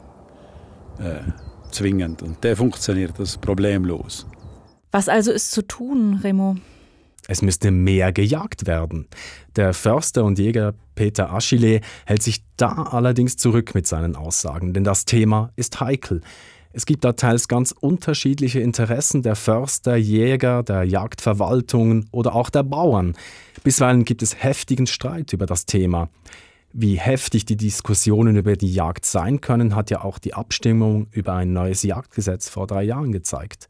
zwingend 1.70 2.22
und 2.22 2.42
der 2.42 2.56
funktioniert 2.56 3.18
das 3.18 3.36
problemlos. 3.36 4.26
Was 4.92 5.08
also 5.08 5.32
ist 5.32 5.50
zu 5.50 5.62
tun, 5.62 6.20
Remo? 6.22 6.56
Es 7.28 7.42
müsste 7.42 7.70
mehr 7.70 8.12
gejagt 8.12 8.66
werden. 8.66 9.08
Der 9.56 9.74
Förster 9.74 10.24
und 10.24 10.38
Jäger 10.38 10.74
Peter 10.94 11.32
Achille 11.32 11.80
hält 12.06 12.22
sich 12.22 12.42
da 12.56 12.72
allerdings 12.72 13.36
zurück 13.36 13.74
mit 13.74 13.86
seinen 13.86 14.16
Aussagen, 14.16 14.72
denn 14.72 14.84
das 14.84 15.04
Thema 15.04 15.50
ist 15.56 15.80
heikel. 15.80 16.22
Es 16.72 16.84
gibt 16.84 17.04
da 17.04 17.14
teils 17.14 17.48
ganz 17.48 17.72
unterschiedliche 17.72 18.60
Interessen 18.60 19.22
der 19.22 19.34
Förster, 19.34 19.96
Jäger, 19.96 20.62
der 20.62 20.84
Jagdverwaltungen 20.84 22.06
oder 22.12 22.34
auch 22.34 22.50
der 22.50 22.64
Bauern. 22.64 23.16
Bisweilen 23.64 24.04
gibt 24.04 24.22
es 24.22 24.42
heftigen 24.42 24.86
Streit 24.86 25.32
über 25.32 25.46
das 25.46 25.64
Thema. 25.64 26.10
Wie 26.74 26.96
heftig 26.96 27.46
die 27.46 27.56
Diskussionen 27.56 28.36
über 28.36 28.56
die 28.56 28.70
Jagd 28.70 29.06
sein 29.06 29.40
können, 29.40 29.74
hat 29.74 29.90
ja 29.90 30.04
auch 30.04 30.18
die 30.18 30.34
Abstimmung 30.34 31.06
über 31.12 31.32
ein 31.32 31.54
neues 31.54 31.82
Jagdgesetz 31.82 32.50
vor 32.50 32.66
drei 32.66 32.82
Jahren 32.82 33.12
gezeigt. 33.12 33.68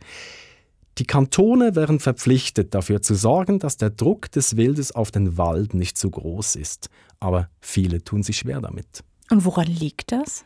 Die 0.99 1.05
Kantone 1.05 1.77
wären 1.77 2.01
verpflichtet, 2.01 2.75
dafür 2.75 3.03
zu 3.03 3.15
sorgen, 3.15 3.59
dass 3.59 3.77
der 3.77 3.91
Druck 3.91 4.31
des 4.31 4.57
Wildes 4.57 4.93
auf 4.93 5.11
den 5.11 5.37
Wald 5.37 5.75
nicht 5.75 5.99
zu 5.99 6.11
groß 6.11 6.57
ist. 6.57 6.89
Aber 7.21 7.51
viele 7.61 8.03
tun 8.03 8.23
sich 8.23 8.39
schwer 8.39 8.61
damit. 8.61 9.05
Und 9.31 9.45
woran 9.45 9.67
liegt 9.67 10.13
das? 10.13 10.45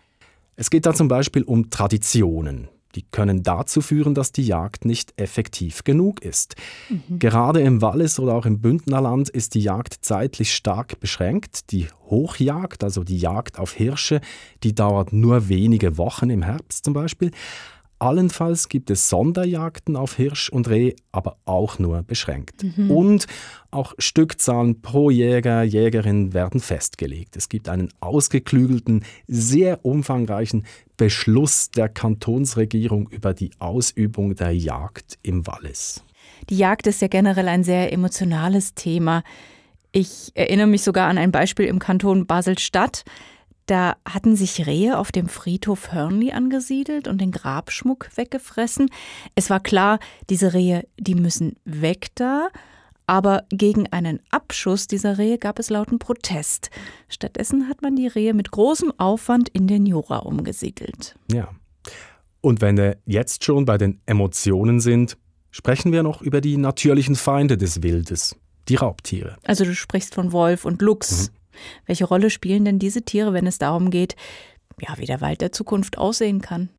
Es 0.57 0.71
geht 0.71 0.87
da 0.87 0.95
zum 0.95 1.09
Beispiel 1.09 1.43
um 1.45 1.71
Traditionen. 1.71 2.69
Die 2.97 3.03
können 3.03 3.45
dazu 3.45 3.81
führen, 3.81 4.15
dass 4.15 4.33
die 4.33 4.45
Jagd 4.45 4.85
nicht 4.85 5.13
effektiv 5.17 5.85
genug 5.85 6.23
ist. 6.23 6.57
Mhm. 6.89 7.21
Gerade 7.21 7.61
im 7.61 7.81
Wallis 7.83 8.19
oder 8.19 8.35
auch 8.35 8.47
im 8.47 8.61
Bündnerland 8.61 9.29
ist 9.29 9.55
die 9.55 9.61
Jagd 9.61 9.99
zeitlich 10.01 10.53
stark 10.53 10.99
beschränkt. 10.99 11.71
Die 11.71 11.87
Hochjagd, 12.07 12.83
also 12.83 13.05
die 13.05 13.19
Jagd 13.19 13.61
auf 13.61 13.75
Hirsche, 13.75 14.21
die 14.65 14.75
dauert 14.75 15.13
nur 15.13 15.49
wenige 15.49 15.99
Wochen 15.99 16.31
im 16.31 16.43
Herbst 16.43 16.85
zum 16.85 16.95
Beispiel. 16.95 17.31
Allenfalls 18.01 18.69
gibt 18.69 18.91
es 18.91 19.11
Sonderjagden 19.11 19.95
auf 19.95 20.17
Hirsch 20.17 20.49
und 20.49 20.69
Reh, 20.69 20.95
aber 21.13 21.37
auch 21.45 21.79
nur 21.79 22.03
beschränkt. 22.03 22.65
Mhm. 22.65 22.91
Und 22.91 23.27
auch 23.71 23.95
Stückzahlen 23.99 24.81
pro 24.81 25.11
Jäger, 25.11 25.63
Jägerin 25.63 26.33
werden 26.33 26.61
festgelegt. 26.61 27.37
Es 27.37 27.51
gibt 27.51 27.69
einen 27.69 27.91
ausgeklügelten, 28.01 29.05
sehr 29.29 29.85
umfangreichen 29.85 30.65
Beschluss 30.97 31.71
der 31.71 31.89
Kantonsregierung 31.91 33.09
über 33.11 33.35
die 33.35 33.51
Ausübung 33.59 34.35
der 34.35 34.57
Jagd 34.57 35.19
im 35.23 35.47
Wallis. 35.47 36.03
Die 36.49 36.57
Jagd 36.57 36.87
ist 36.87 37.03
ja 37.03 37.09
generell 37.09 37.49
ein 37.49 37.65
sehr 37.65 37.93
emotionales 37.93 38.75
Thema. 38.75 39.23
Ich 39.93 40.33
erinnere 40.35 40.69
mich 40.69 40.83
sogar 40.83 41.09
an 41.09 41.19
ein 41.19 41.33
Beispiel 41.33 41.67
im 41.67 41.79
Kanton 41.79 42.27
Basel-Stadt. 42.27 43.05
Da 43.71 43.95
hatten 44.05 44.35
sich 44.35 44.67
Rehe 44.67 44.99
auf 44.99 45.13
dem 45.13 45.29
Friedhof 45.29 45.93
Hörnli 45.93 46.33
angesiedelt 46.33 47.07
und 47.07 47.21
den 47.21 47.31
Grabschmuck 47.31 48.09
weggefressen. 48.17 48.91
Es 49.37 49.49
war 49.49 49.61
klar, 49.61 50.01
diese 50.29 50.55
Rehe, 50.55 50.89
die 50.99 51.15
müssen 51.15 51.55
weg 51.65 52.09
da. 52.17 52.49
Aber 53.07 53.45
gegen 53.51 53.87
einen 53.93 54.19
Abschuss 54.33 54.89
dieser 54.89 55.19
Rehe 55.19 55.39
gab 55.39 55.61
es 55.61 55.71
lauten 55.71 56.01
Protest. 56.01 56.71
Stattdessen 57.09 57.69
hat 57.69 57.81
man 57.81 57.95
die 57.95 58.09
Rehe 58.09 58.35
mit 58.35 58.51
großem 58.51 58.93
Aufwand 58.99 59.49
in 59.51 59.69
den 59.69 59.87
Jura 59.87 60.19
umgesiedelt. 60.19 61.15
Ja. 61.31 61.51
Und 62.41 62.61
wenn 62.63 62.77
wir 62.77 62.97
jetzt 63.07 63.45
schon 63.45 63.67
bei 63.67 63.79
den 63.79 64.01
Emotionen 64.05 64.81
sind, 64.81 65.17
sprechen 65.53 65.93
wir 65.93 66.03
noch 66.03 66.23
über 66.23 66.41
die 66.41 66.57
natürlichen 66.57 67.15
Feinde 67.15 67.57
des 67.57 67.85
Wildes, 67.85 68.35
die 68.69 68.75
Raubtiere. 68.75 69.37
Also 69.45 69.65
du 69.65 69.77
sprichst 69.77 70.17
von 70.17 70.33
Wolf 70.33 70.65
und 70.65 70.83
Luchs. 70.83 71.31
Mhm. 71.31 71.40
Welche 71.87 72.05
Rolle 72.05 72.31
spielen 72.31 72.65
denn 72.65 72.79
diese 72.79 73.03
Tiere, 73.03 73.33
wenn 73.33 73.47
es 73.47 73.59
darum 73.59 73.91
geht, 73.91 74.17
ja, 74.81 74.97
wie 74.97 75.07
der 75.07 75.21
Wald 75.21 75.41
der 75.41 75.53
Zukunft 75.53 75.99
aussehen 75.99 76.41
kann? 76.41 76.71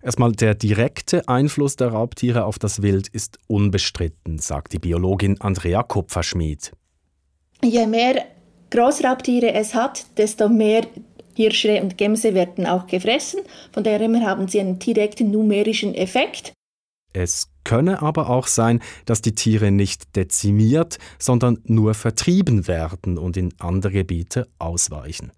Erstmal 0.00 0.32
der 0.32 0.54
direkte 0.54 1.28
Einfluss 1.28 1.76
der 1.76 1.88
Raubtiere 1.88 2.44
auf 2.44 2.58
das 2.58 2.82
Wild 2.82 3.08
ist 3.08 3.38
unbestritten, 3.48 4.38
sagt 4.38 4.72
die 4.72 4.78
Biologin 4.78 5.40
Andrea 5.40 5.82
Kupferschmied. 5.82 6.72
Je 7.64 7.86
mehr 7.86 8.24
Großraubtiere 8.70 9.54
es 9.54 9.74
hat, 9.74 10.06
desto 10.16 10.48
mehr 10.48 10.86
Hirsche 11.34 11.80
und 11.82 11.96
Gämse 11.96 12.34
werden 12.34 12.66
auch 12.66 12.86
gefressen. 12.86 13.40
Von 13.72 13.82
daher 13.82 14.00
haben 14.26 14.48
sie 14.48 14.60
einen 14.60 14.78
direkten 14.78 15.30
numerischen 15.30 15.94
Effekt. 15.94 16.52
Es 17.12 17.48
könne 17.68 18.00
aber 18.00 18.30
auch 18.30 18.46
sein, 18.46 18.80
dass 19.04 19.20
die 19.20 19.34
Tiere 19.34 19.70
nicht 19.70 20.16
dezimiert, 20.16 20.96
sondern 21.18 21.58
nur 21.64 21.92
vertrieben 21.92 22.66
werden 22.66 23.18
und 23.18 23.36
in 23.36 23.52
andere 23.58 23.92
Gebiete 23.92 24.48
ausweichen. 24.58 25.32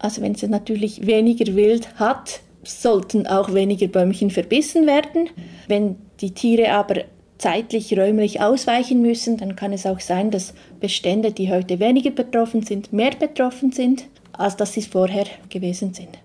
Also 0.00 0.22
wenn 0.22 0.32
es 0.32 0.42
natürlich 0.42 1.06
weniger 1.06 1.54
Wild 1.54 2.00
hat, 2.00 2.40
sollten 2.64 3.28
auch 3.28 3.54
weniger 3.54 3.86
Bäumchen 3.86 4.30
verbissen 4.30 4.88
werden. 4.88 5.30
Wenn 5.68 5.96
die 6.20 6.34
Tiere 6.34 6.72
aber 6.72 7.04
zeitlich, 7.38 7.96
räumlich 7.96 8.40
ausweichen 8.40 9.00
müssen, 9.00 9.36
dann 9.36 9.54
kann 9.54 9.72
es 9.72 9.86
auch 9.86 10.00
sein, 10.00 10.32
dass 10.32 10.54
Bestände, 10.80 11.30
die 11.30 11.48
heute 11.48 11.78
weniger 11.78 12.10
betroffen 12.10 12.62
sind, 12.62 12.92
mehr 12.92 13.12
betroffen 13.12 13.70
sind, 13.70 14.08
als 14.32 14.56
dass 14.56 14.72
sie 14.72 14.82
vorher 14.82 15.26
gewesen 15.48 15.94
sind. 15.94 16.18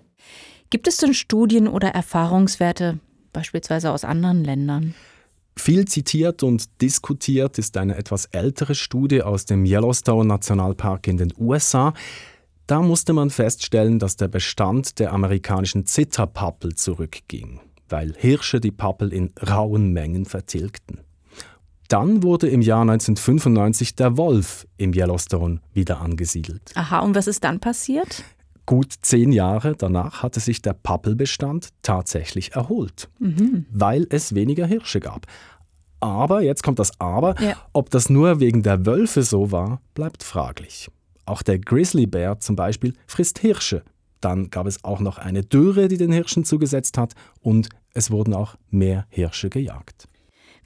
Gibt 0.70 0.88
es 0.88 0.96
denn 0.96 1.14
Studien 1.14 1.68
oder 1.68 1.90
Erfahrungswerte, 1.90 2.98
beispielsweise 3.32 3.92
aus 3.92 4.02
anderen 4.02 4.42
Ländern? 4.42 4.96
Viel 5.58 5.86
zitiert 5.86 6.42
und 6.42 6.80
diskutiert 6.80 7.58
ist 7.58 7.76
eine 7.76 7.96
etwas 7.96 8.26
ältere 8.26 8.74
Studie 8.74 9.22
aus 9.22 9.44
dem 9.44 9.64
Yellowstone 9.64 10.26
Nationalpark 10.26 11.08
in 11.08 11.16
den 11.16 11.32
USA. 11.36 11.94
Da 12.66 12.80
musste 12.80 13.12
man 13.12 13.30
feststellen, 13.30 13.98
dass 13.98 14.16
der 14.16 14.28
Bestand 14.28 14.98
der 14.98 15.12
amerikanischen 15.12 15.84
Zitterpappel 15.84 16.76
zurückging, 16.76 17.60
weil 17.88 18.14
Hirsche 18.16 18.60
die 18.60 18.70
Pappel 18.70 19.12
in 19.12 19.32
rauen 19.46 19.92
Mengen 19.92 20.26
vertilgten. 20.26 21.00
Dann 21.88 22.22
wurde 22.22 22.48
im 22.48 22.60
Jahr 22.62 22.82
1995 22.82 23.96
der 23.96 24.16
Wolf 24.16 24.66
im 24.76 24.92
Yellowstone 24.94 25.60
wieder 25.72 26.00
angesiedelt. 26.00 26.72
Aha, 26.74 27.00
und 27.00 27.14
was 27.14 27.26
ist 27.26 27.42
dann 27.44 27.60
passiert? 27.60 28.22
Gut 28.68 28.92
zehn 29.00 29.32
Jahre 29.32 29.74
danach 29.74 30.22
hatte 30.22 30.40
sich 30.40 30.60
der 30.60 30.74
Pappelbestand 30.74 31.70
tatsächlich 31.80 32.52
erholt, 32.52 33.08
mhm. 33.18 33.64
weil 33.70 34.06
es 34.10 34.34
weniger 34.34 34.66
Hirsche 34.66 35.00
gab. 35.00 35.26
Aber, 36.00 36.42
jetzt 36.42 36.62
kommt 36.62 36.78
das 36.78 36.92
Aber, 37.00 37.34
ja. 37.40 37.56
ob 37.72 37.88
das 37.88 38.10
nur 38.10 38.40
wegen 38.40 38.62
der 38.62 38.84
Wölfe 38.84 39.22
so 39.22 39.52
war, 39.52 39.80
bleibt 39.94 40.22
fraglich. 40.22 40.90
Auch 41.24 41.40
der 41.40 41.58
Grizzlybär 41.58 42.40
zum 42.40 42.56
Beispiel 42.56 42.92
frisst 43.06 43.38
Hirsche. 43.38 43.84
Dann 44.20 44.50
gab 44.50 44.66
es 44.66 44.84
auch 44.84 45.00
noch 45.00 45.16
eine 45.16 45.44
Dürre, 45.44 45.88
die 45.88 45.96
den 45.96 46.12
Hirschen 46.12 46.44
zugesetzt 46.44 46.98
hat 46.98 47.14
und 47.40 47.70
es 47.94 48.10
wurden 48.10 48.34
auch 48.34 48.56
mehr 48.68 49.06
Hirsche 49.08 49.48
gejagt. 49.48 50.08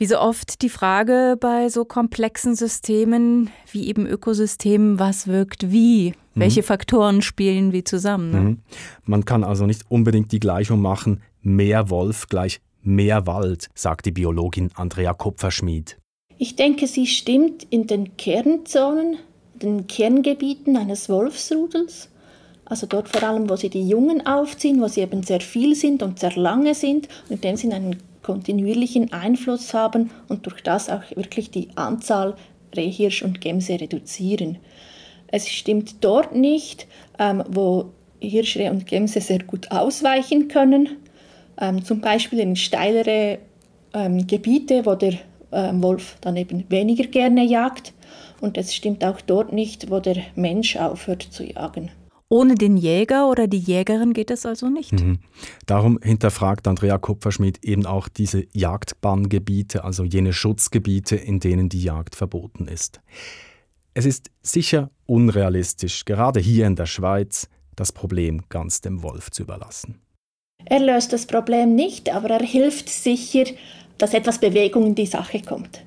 Wie 0.02 0.06
so 0.06 0.18
oft 0.18 0.62
die 0.62 0.68
Frage 0.68 1.36
bei 1.38 1.68
so 1.68 1.84
komplexen 1.84 2.56
Systemen 2.56 3.50
wie 3.70 3.86
eben 3.86 4.04
Ökosystemen, 4.04 4.98
was 4.98 5.28
wirkt 5.28 5.70
wie? 5.70 6.10
Mhm. 6.34 6.40
Welche 6.40 6.64
Faktoren 6.64 7.22
spielen 7.22 7.72
wie 7.72 7.84
zusammen? 7.84 8.30
Ne? 8.32 8.40
Mhm. 8.40 8.58
Man 9.04 9.24
kann 9.24 9.44
also 9.44 9.64
nicht 9.64 9.82
unbedingt 9.88 10.32
die 10.32 10.40
Gleichung 10.40 10.80
machen, 10.80 11.22
mehr 11.40 11.88
Wolf 11.88 12.26
gleich 12.26 12.60
mehr 12.82 13.28
Wald, 13.28 13.68
sagt 13.76 14.06
die 14.06 14.10
Biologin 14.10 14.70
Andrea 14.74 15.14
Kupferschmied. 15.14 15.98
Ich 16.36 16.56
denke, 16.56 16.88
sie 16.88 17.06
stimmt 17.06 17.64
in 17.70 17.86
den 17.86 18.16
Kernzonen, 18.16 19.18
den 19.54 19.86
Kerngebieten 19.86 20.76
eines 20.76 21.08
Wolfsrudels. 21.08 22.08
Also 22.64 22.88
dort 22.88 23.08
vor 23.08 23.22
allem, 23.22 23.48
wo 23.48 23.54
sie 23.54 23.70
die 23.70 23.88
Jungen 23.88 24.26
aufziehen, 24.26 24.80
wo 24.80 24.88
sie 24.88 25.02
eben 25.02 25.22
sehr 25.22 25.40
viel 25.40 25.76
sind 25.76 26.02
und 26.02 26.18
sehr 26.18 26.34
lange 26.34 26.74
sind 26.74 27.06
und 27.28 27.36
in 27.36 27.40
dem 27.40 27.56
Sinne 27.56 27.76
einen 27.76 27.96
kontinuierlichen 28.22 29.12
Einfluss 29.12 29.74
haben 29.74 30.10
und 30.28 30.46
durch 30.46 30.62
das 30.62 30.88
auch 30.88 31.02
wirklich 31.14 31.50
die 31.50 31.68
Anzahl 31.74 32.36
Rehhirsch 32.74 33.22
und 33.22 33.40
Gämse 33.40 33.80
reduzieren. 33.80 34.58
Es 35.28 35.48
stimmt 35.48 36.04
dort 36.04 36.34
nicht, 36.34 36.86
ähm, 37.18 37.42
wo 37.48 37.92
Hirsche 38.20 38.70
und 38.70 38.86
Gämse 38.86 39.20
sehr 39.20 39.42
gut 39.42 39.70
ausweichen 39.70 40.48
können, 40.48 40.88
ähm, 41.60 41.84
zum 41.84 42.00
Beispiel 42.00 42.38
in 42.38 42.56
steilere 42.56 43.38
ähm, 43.92 44.26
Gebiete, 44.26 44.86
wo 44.86 44.94
der 44.94 45.14
Wolf 45.54 46.16
dann 46.22 46.38
eben 46.38 46.64
weniger 46.70 47.04
gerne 47.04 47.44
jagt. 47.44 47.92
Und 48.40 48.56
es 48.56 48.74
stimmt 48.74 49.04
auch 49.04 49.20
dort 49.20 49.52
nicht, 49.52 49.90
wo 49.90 50.00
der 50.00 50.16
Mensch 50.34 50.76
aufhört 50.76 51.22
zu 51.22 51.44
jagen. 51.44 51.90
Ohne 52.32 52.54
den 52.54 52.78
Jäger 52.78 53.28
oder 53.28 53.46
die 53.46 53.58
Jägerin 53.58 54.14
geht 54.14 54.30
es 54.30 54.46
also 54.46 54.70
nicht. 54.70 54.92
Mhm. 54.92 55.18
Darum 55.66 55.98
hinterfragt 56.02 56.66
Andrea 56.66 56.96
Kupferschmidt 56.96 57.62
eben 57.62 57.84
auch 57.84 58.08
diese 58.08 58.46
Jagdbanngebiete, 58.54 59.84
also 59.84 60.02
jene 60.02 60.32
Schutzgebiete, 60.32 61.14
in 61.14 61.40
denen 61.40 61.68
die 61.68 61.82
Jagd 61.82 62.16
verboten 62.16 62.68
ist. 62.68 63.02
Es 63.92 64.06
ist 64.06 64.30
sicher 64.40 64.90
unrealistisch, 65.04 66.06
gerade 66.06 66.40
hier 66.40 66.66
in 66.66 66.74
der 66.74 66.86
Schweiz, 66.86 67.50
das 67.76 67.92
Problem 67.92 68.40
ganz 68.48 68.80
dem 68.80 69.02
Wolf 69.02 69.30
zu 69.30 69.42
überlassen. 69.42 70.00
Er 70.64 70.80
löst 70.80 71.12
das 71.12 71.26
Problem 71.26 71.74
nicht, 71.74 72.14
aber 72.14 72.30
er 72.30 72.46
hilft 72.46 72.88
sicher, 72.88 73.44
dass 73.98 74.14
etwas 74.14 74.40
Bewegung 74.40 74.86
in 74.86 74.94
die 74.94 75.04
Sache 75.04 75.42
kommt. 75.42 75.84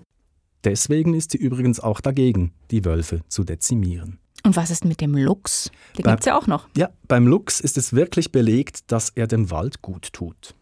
Deswegen 0.63 1.15
ist 1.15 1.31
sie 1.31 1.39
übrigens 1.39 1.79
auch 1.79 2.01
dagegen, 2.01 2.53
die 2.69 2.85
Wölfe 2.85 3.21
zu 3.29 3.43
dezimieren. 3.43 4.19
Und 4.43 4.55
was 4.55 4.69
ist 4.69 4.85
mit 4.85 5.01
dem 5.01 5.15
Luchs? 5.15 5.71
Den 5.97 6.03
gibt 6.03 6.19
es 6.19 6.25
ja 6.25 6.37
auch 6.37 6.47
noch. 6.47 6.67
Ja, 6.77 6.89
beim 7.07 7.27
Luchs 7.27 7.59
ist 7.59 7.77
es 7.77 7.93
wirklich 7.93 8.31
belegt, 8.31 8.91
dass 8.91 9.09
er 9.09 9.27
dem 9.27 9.49
Wald 9.49 9.81
gut 9.81 10.13
tut. 10.13 10.53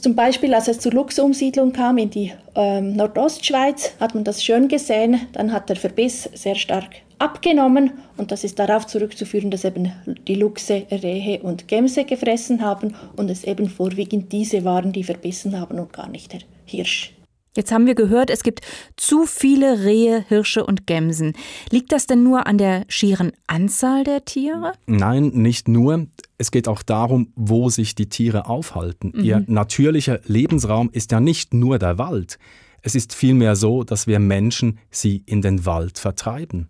Zum 0.00 0.14
Beispiel, 0.14 0.54
als 0.54 0.66
es 0.66 0.78
zur 0.78 0.92
Luchsumsiedlung 0.92 1.74
kam 1.74 1.98
in 1.98 2.08
die 2.08 2.32
ähm, 2.54 2.96
Nordostschweiz, 2.96 3.92
hat 4.00 4.14
man 4.14 4.24
das 4.24 4.42
schön 4.42 4.68
gesehen. 4.68 5.20
Dann 5.32 5.52
hat 5.52 5.68
der 5.68 5.76
Verbiss 5.76 6.30
sehr 6.32 6.54
stark 6.54 7.02
abgenommen 7.18 7.92
und 8.16 8.32
das 8.32 8.42
ist 8.42 8.58
darauf 8.58 8.86
zurückzuführen, 8.86 9.50
dass 9.50 9.64
eben 9.64 9.92
die 10.26 10.36
Luchse 10.36 10.86
Rehe 10.90 11.42
und 11.42 11.68
Gämse 11.68 12.04
gefressen 12.04 12.62
haben 12.62 12.94
und 13.16 13.30
es 13.30 13.44
eben 13.44 13.68
vorwiegend 13.68 14.32
diese 14.32 14.64
waren, 14.64 14.92
die 14.92 15.04
verbissen 15.04 15.60
haben 15.60 15.78
und 15.78 15.92
gar 15.92 16.08
nicht 16.08 16.32
der 16.32 16.40
Hirsch. 16.64 17.12
Jetzt 17.56 17.72
haben 17.72 17.86
wir 17.86 17.96
gehört, 17.96 18.30
es 18.30 18.44
gibt 18.44 18.60
zu 18.96 19.26
viele 19.26 19.84
Rehe, 19.84 20.24
Hirsche 20.28 20.64
und 20.64 20.86
Gämsen. 20.86 21.32
Liegt 21.70 21.90
das 21.90 22.06
denn 22.06 22.22
nur 22.22 22.46
an 22.46 22.58
der 22.58 22.84
schieren 22.86 23.32
Anzahl 23.48 24.04
der 24.04 24.24
Tiere? 24.24 24.72
Nein, 24.86 25.32
nicht 25.34 25.66
nur. 25.66 26.06
Es 26.38 26.52
geht 26.52 26.68
auch 26.68 26.82
darum, 26.82 27.32
wo 27.34 27.68
sich 27.68 27.96
die 27.96 28.08
Tiere 28.08 28.48
aufhalten. 28.48 29.12
Mhm. 29.14 29.24
Ihr 29.24 29.44
natürlicher 29.48 30.20
Lebensraum 30.26 30.90
ist 30.92 31.10
ja 31.10 31.18
nicht 31.18 31.52
nur 31.52 31.80
der 31.80 31.98
Wald. 31.98 32.38
Es 32.82 32.94
ist 32.94 33.14
vielmehr 33.14 33.56
so, 33.56 33.82
dass 33.82 34.06
wir 34.06 34.20
Menschen 34.20 34.78
sie 34.90 35.24
in 35.26 35.42
den 35.42 35.66
Wald 35.66 35.98
vertreiben. 35.98 36.68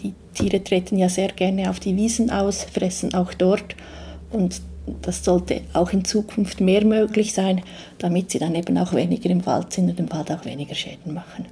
Die 0.00 0.14
Tiere 0.32 0.64
treten 0.64 0.96
ja 0.96 1.08
sehr 1.08 1.28
gerne 1.28 1.68
auf 1.68 1.80
die 1.80 1.96
Wiesen 1.96 2.30
aus, 2.30 2.64
fressen 2.64 3.12
auch 3.14 3.34
dort. 3.34 3.76
Und 4.30 4.62
das 5.02 5.24
sollte 5.24 5.62
auch 5.72 5.92
in 5.92 6.04
Zukunft 6.04 6.60
mehr 6.60 6.84
möglich 6.84 7.32
sein, 7.32 7.62
damit 7.98 8.30
sie 8.30 8.38
dann 8.38 8.54
eben 8.54 8.76
auch 8.78 8.92
weniger 8.92 9.30
im 9.30 9.44
Wald 9.46 9.72
sind 9.72 9.90
und 9.90 9.98
im 9.98 10.10
Wald 10.12 10.30
auch 10.30 10.44
weniger 10.44 10.74
Schäden 10.74 11.14
machen. 11.14 11.46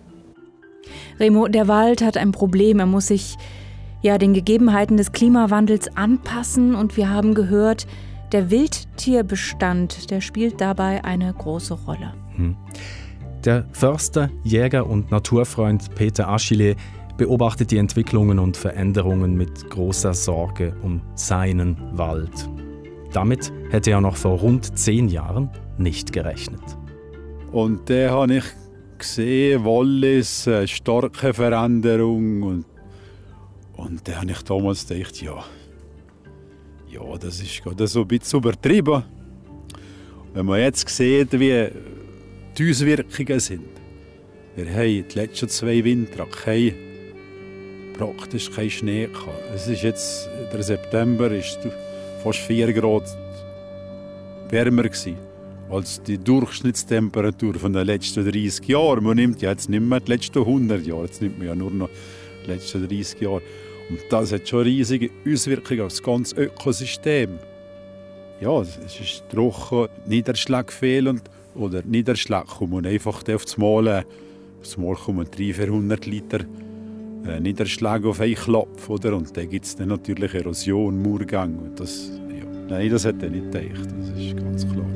Remo, 1.19 1.49
der 1.49 1.69
Wald 1.69 2.03
hat 2.03 2.17
ein 2.17 2.33
Problem. 2.33 2.79
Er 2.79 2.87
muss 2.87 3.09
sich 3.09 3.37
ja 4.03 4.19
den 4.19 4.35
Gegebenheiten 4.35 4.97
des 4.97 5.13
Klimawandels 5.13 5.97
anpassen 5.97 6.75
und 6.75 6.97
wir 6.97 7.11
haben 7.11 7.35
gehört, 7.35 7.87
der 8.33 8.51
Wildtierbestand, 8.51 10.11
der 10.11 10.21
spielt 10.21 10.61
dabei 10.61 11.05
eine 11.05 11.33
große 11.33 11.75
Rolle. 11.75 12.13
Hm. 12.37 12.57
Der 13.45 13.65
Förster, 13.73 14.31
Jäger 14.43 14.87
und 14.87 15.11
Naturfreund 15.11 15.95
Peter 15.95 16.29
Aschile 16.29 16.75
beobachtet 17.17 17.71
die 17.71 17.79
Entwicklungen 17.79 18.39
und 18.39 18.57
Veränderungen 18.57 19.37
mit 19.37 19.71
großer 19.71 20.15
Sorge 20.15 20.75
um 20.83 21.01
seinen 21.15 21.77
Wald. 21.97 22.49
Damit 23.17 23.51
hätte 23.71 23.93
er 23.93 24.03
noch 24.03 24.15
vor 24.19 24.41
rund 24.41 24.79
zehn 24.79 25.09
Jahren 25.09 25.49
nicht 25.79 26.13
gerechnet. 26.13 26.61
Und 27.51 27.89
da 27.89 28.11
habe 28.11 28.35
ich 28.35 28.45
gesehen, 28.99 29.65
Wallis, 29.65 30.47
eine 30.47 30.69
starke 30.69 31.33
Veränderung. 31.33 32.43
Und, 32.43 32.67
und 33.79 34.07
da 34.07 34.21
habe 34.21 34.33
ich 34.33 34.43
damals 34.43 34.87
gedacht, 34.87 35.23
ja, 35.23 35.43
ja, 36.91 37.17
das 37.19 37.41
ist 37.41 37.65
gerade 37.65 37.87
so 37.87 38.03
ein 38.03 38.09
bisschen 38.09 38.41
übertrieben. 38.41 39.03
Wenn 40.35 40.45
man 40.45 40.61
jetzt 40.61 40.87
sieht, 40.87 41.33
wie 41.41 41.71
die 42.59 42.71
Auswirkungen 42.71 43.41
sind. 43.41 43.71
Wir 44.57 44.71
haben 44.71 45.09
die 45.09 45.15
letzten 45.15 45.49
zwei 45.49 45.83
Winter 45.83 46.27
kein, 46.27 46.75
praktisch 47.97 48.51
keinen 48.51 48.69
Schnee 48.69 49.07
gehabt. 49.07 49.55
Es 49.55 49.69
ist 49.69 49.83
jetzt, 49.83 50.29
der 50.53 50.63
September 50.63 51.31
ist 51.31 51.61
fast 52.23 52.41
4 52.41 52.73
Grad 52.73 53.05
wärmer 54.51 54.85
gewesen 54.85 55.17
als 55.69 56.01
die 56.03 56.19
Durchschnittstemperatur 56.19 57.55
von 57.55 57.73
den 57.73 57.87
letzten 57.87 58.25
30 58.25 58.67
Jahren. 58.69 59.05
Man 59.05 59.17
nimmt 59.17 59.43
ja 59.43 59.51
jetzt 59.51 59.69
nicht 59.69 59.81
mehr 59.81 60.01
die 60.01 60.13
letzten 60.13 60.39
100 60.39 60.87
Jahre, 60.87 61.07
jetzt 61.07 61.21
nimmt 61.21 61.39
man 61.39 61.49
ja 61.49 61.55
nur 61.55 61.71
noch 61.71 61.91
die 62.45 62.51
letzten 62.51 62.87
30 62.87 63.21
Jahre. 63.21 63.43
Und 63.89 64.01
das 64.11 64.33
hat 64.33 64.49
schon 64.49 64.63
riesige 64.63 65.11
Auswirkungen 65.27 65.83
auf 65.83 65.89
das 65.89 66.03
ganze 66.03 66.37
Ökosystem. 66.37 67.39
Ja, 68.41 68.61
es 68.61 69.01
ist 69.01 69.25
trocken, 69.31 69.89
Niederschlag 70.07 70.73
fehlen 70.73 71.21
oder 71.55 71.83
Niederschlag 71.83 72.47
kommen 72.47 72.85
einfach 72.85 73.23
auf 73.29 73.45
das 73.45 73.57
Mal, 73.57 73.87
äh, 73.87 74.05
aufs 74.61 74.77
Mal 74.77 74.95
kommen 74.95 75.25
300, 75.25 75.57
400 75.57 76.07
Liter 76.07 76.41
Niederschlag 77.41 78.05
auf 78.05 78.21
einen 78.21 78.35
Klopf, 78.35 78.89
oder? 78.89 79.17
Und 79.17 79.37
dann 79.37 79.49
gibt 79.49 79.65
es 79.65 79.77
dann 79.77 79.89
natürlich 79.89 80.35
Erosion, 80.35 81.01
Murgang. 81.03 81.73
Das, 81.77 82.11
ja. 82.29 82.45
Nein, 82.69 82.91
das 82.91 83.05
hat 83.05 83.23
er 83.23 83.31
nicht 83.31 83.53
gedacht, 83.53 83.87
das 83.99 84.11
ist 84.11 84.37
ganz 84.37 84.67
klar. 84.69 84.87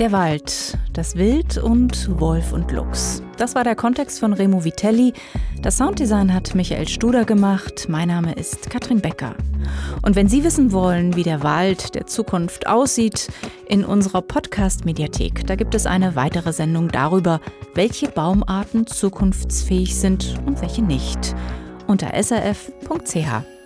Der 0.00 0.12
Wald, 0.12 0.78
das 0.94 1.14
Wild 1.16 1.58
und 1.58 2.18
Wolf 2.18 2.54
und 2.54 2.72
Luchs. 2.72 3.22
Das 3.36 3.54
war 3.54 3.64
der 3.64 3.76
Kontext 3.76 4.18
von 4.18 4.32
Remo 4.32 4.64
Vitelli. 4.64 5.12
Das 5.60 5.76
Sounddesign 5.76 6.32
hat 6.32 6.54
Michael 6.54 6.88
Studer 6.88 7.26
gemacht. 7.26 7.86
Mein 7.90 8.08
Name 8.08 8.32
ist 8.32 8.70
Katrin 8.70 9.02
Becker. 9.02 9.34
Und 10.00 10.16
wenn 10.16 10.26
Sie 10.26 10.42
wissen 10.42 10.72
wollen, 10.72 11.16
wie 11.16 11.22
der 11.22 11.42
Wald 11.42 11.94
der 11.94 12.06
Zukunft 12.06 12.66
aussieht, 12.66 13.28
in 13.70 13.84
unserer 13.84 14.20
Podcast-Mediathek, 14.20 15.46
da 15.46 15.54
gibt 15.54 15.76
es 15.76 15.86
eine 15.86 16.16
weitere 16.16 16.52
Sendung 16.52 16.88
darüber, 16.88 17.40
welche 17.74 18.08
Baumarten 18.08 18.86
zukunftsfähig 18.88 19.94
sind 19.94 20.34
und 20.44 20.60
welche 20.60 20.82
nicht. 20.82 21.36
Unter 21.86 22.12
srf.ch. 22.12 23.59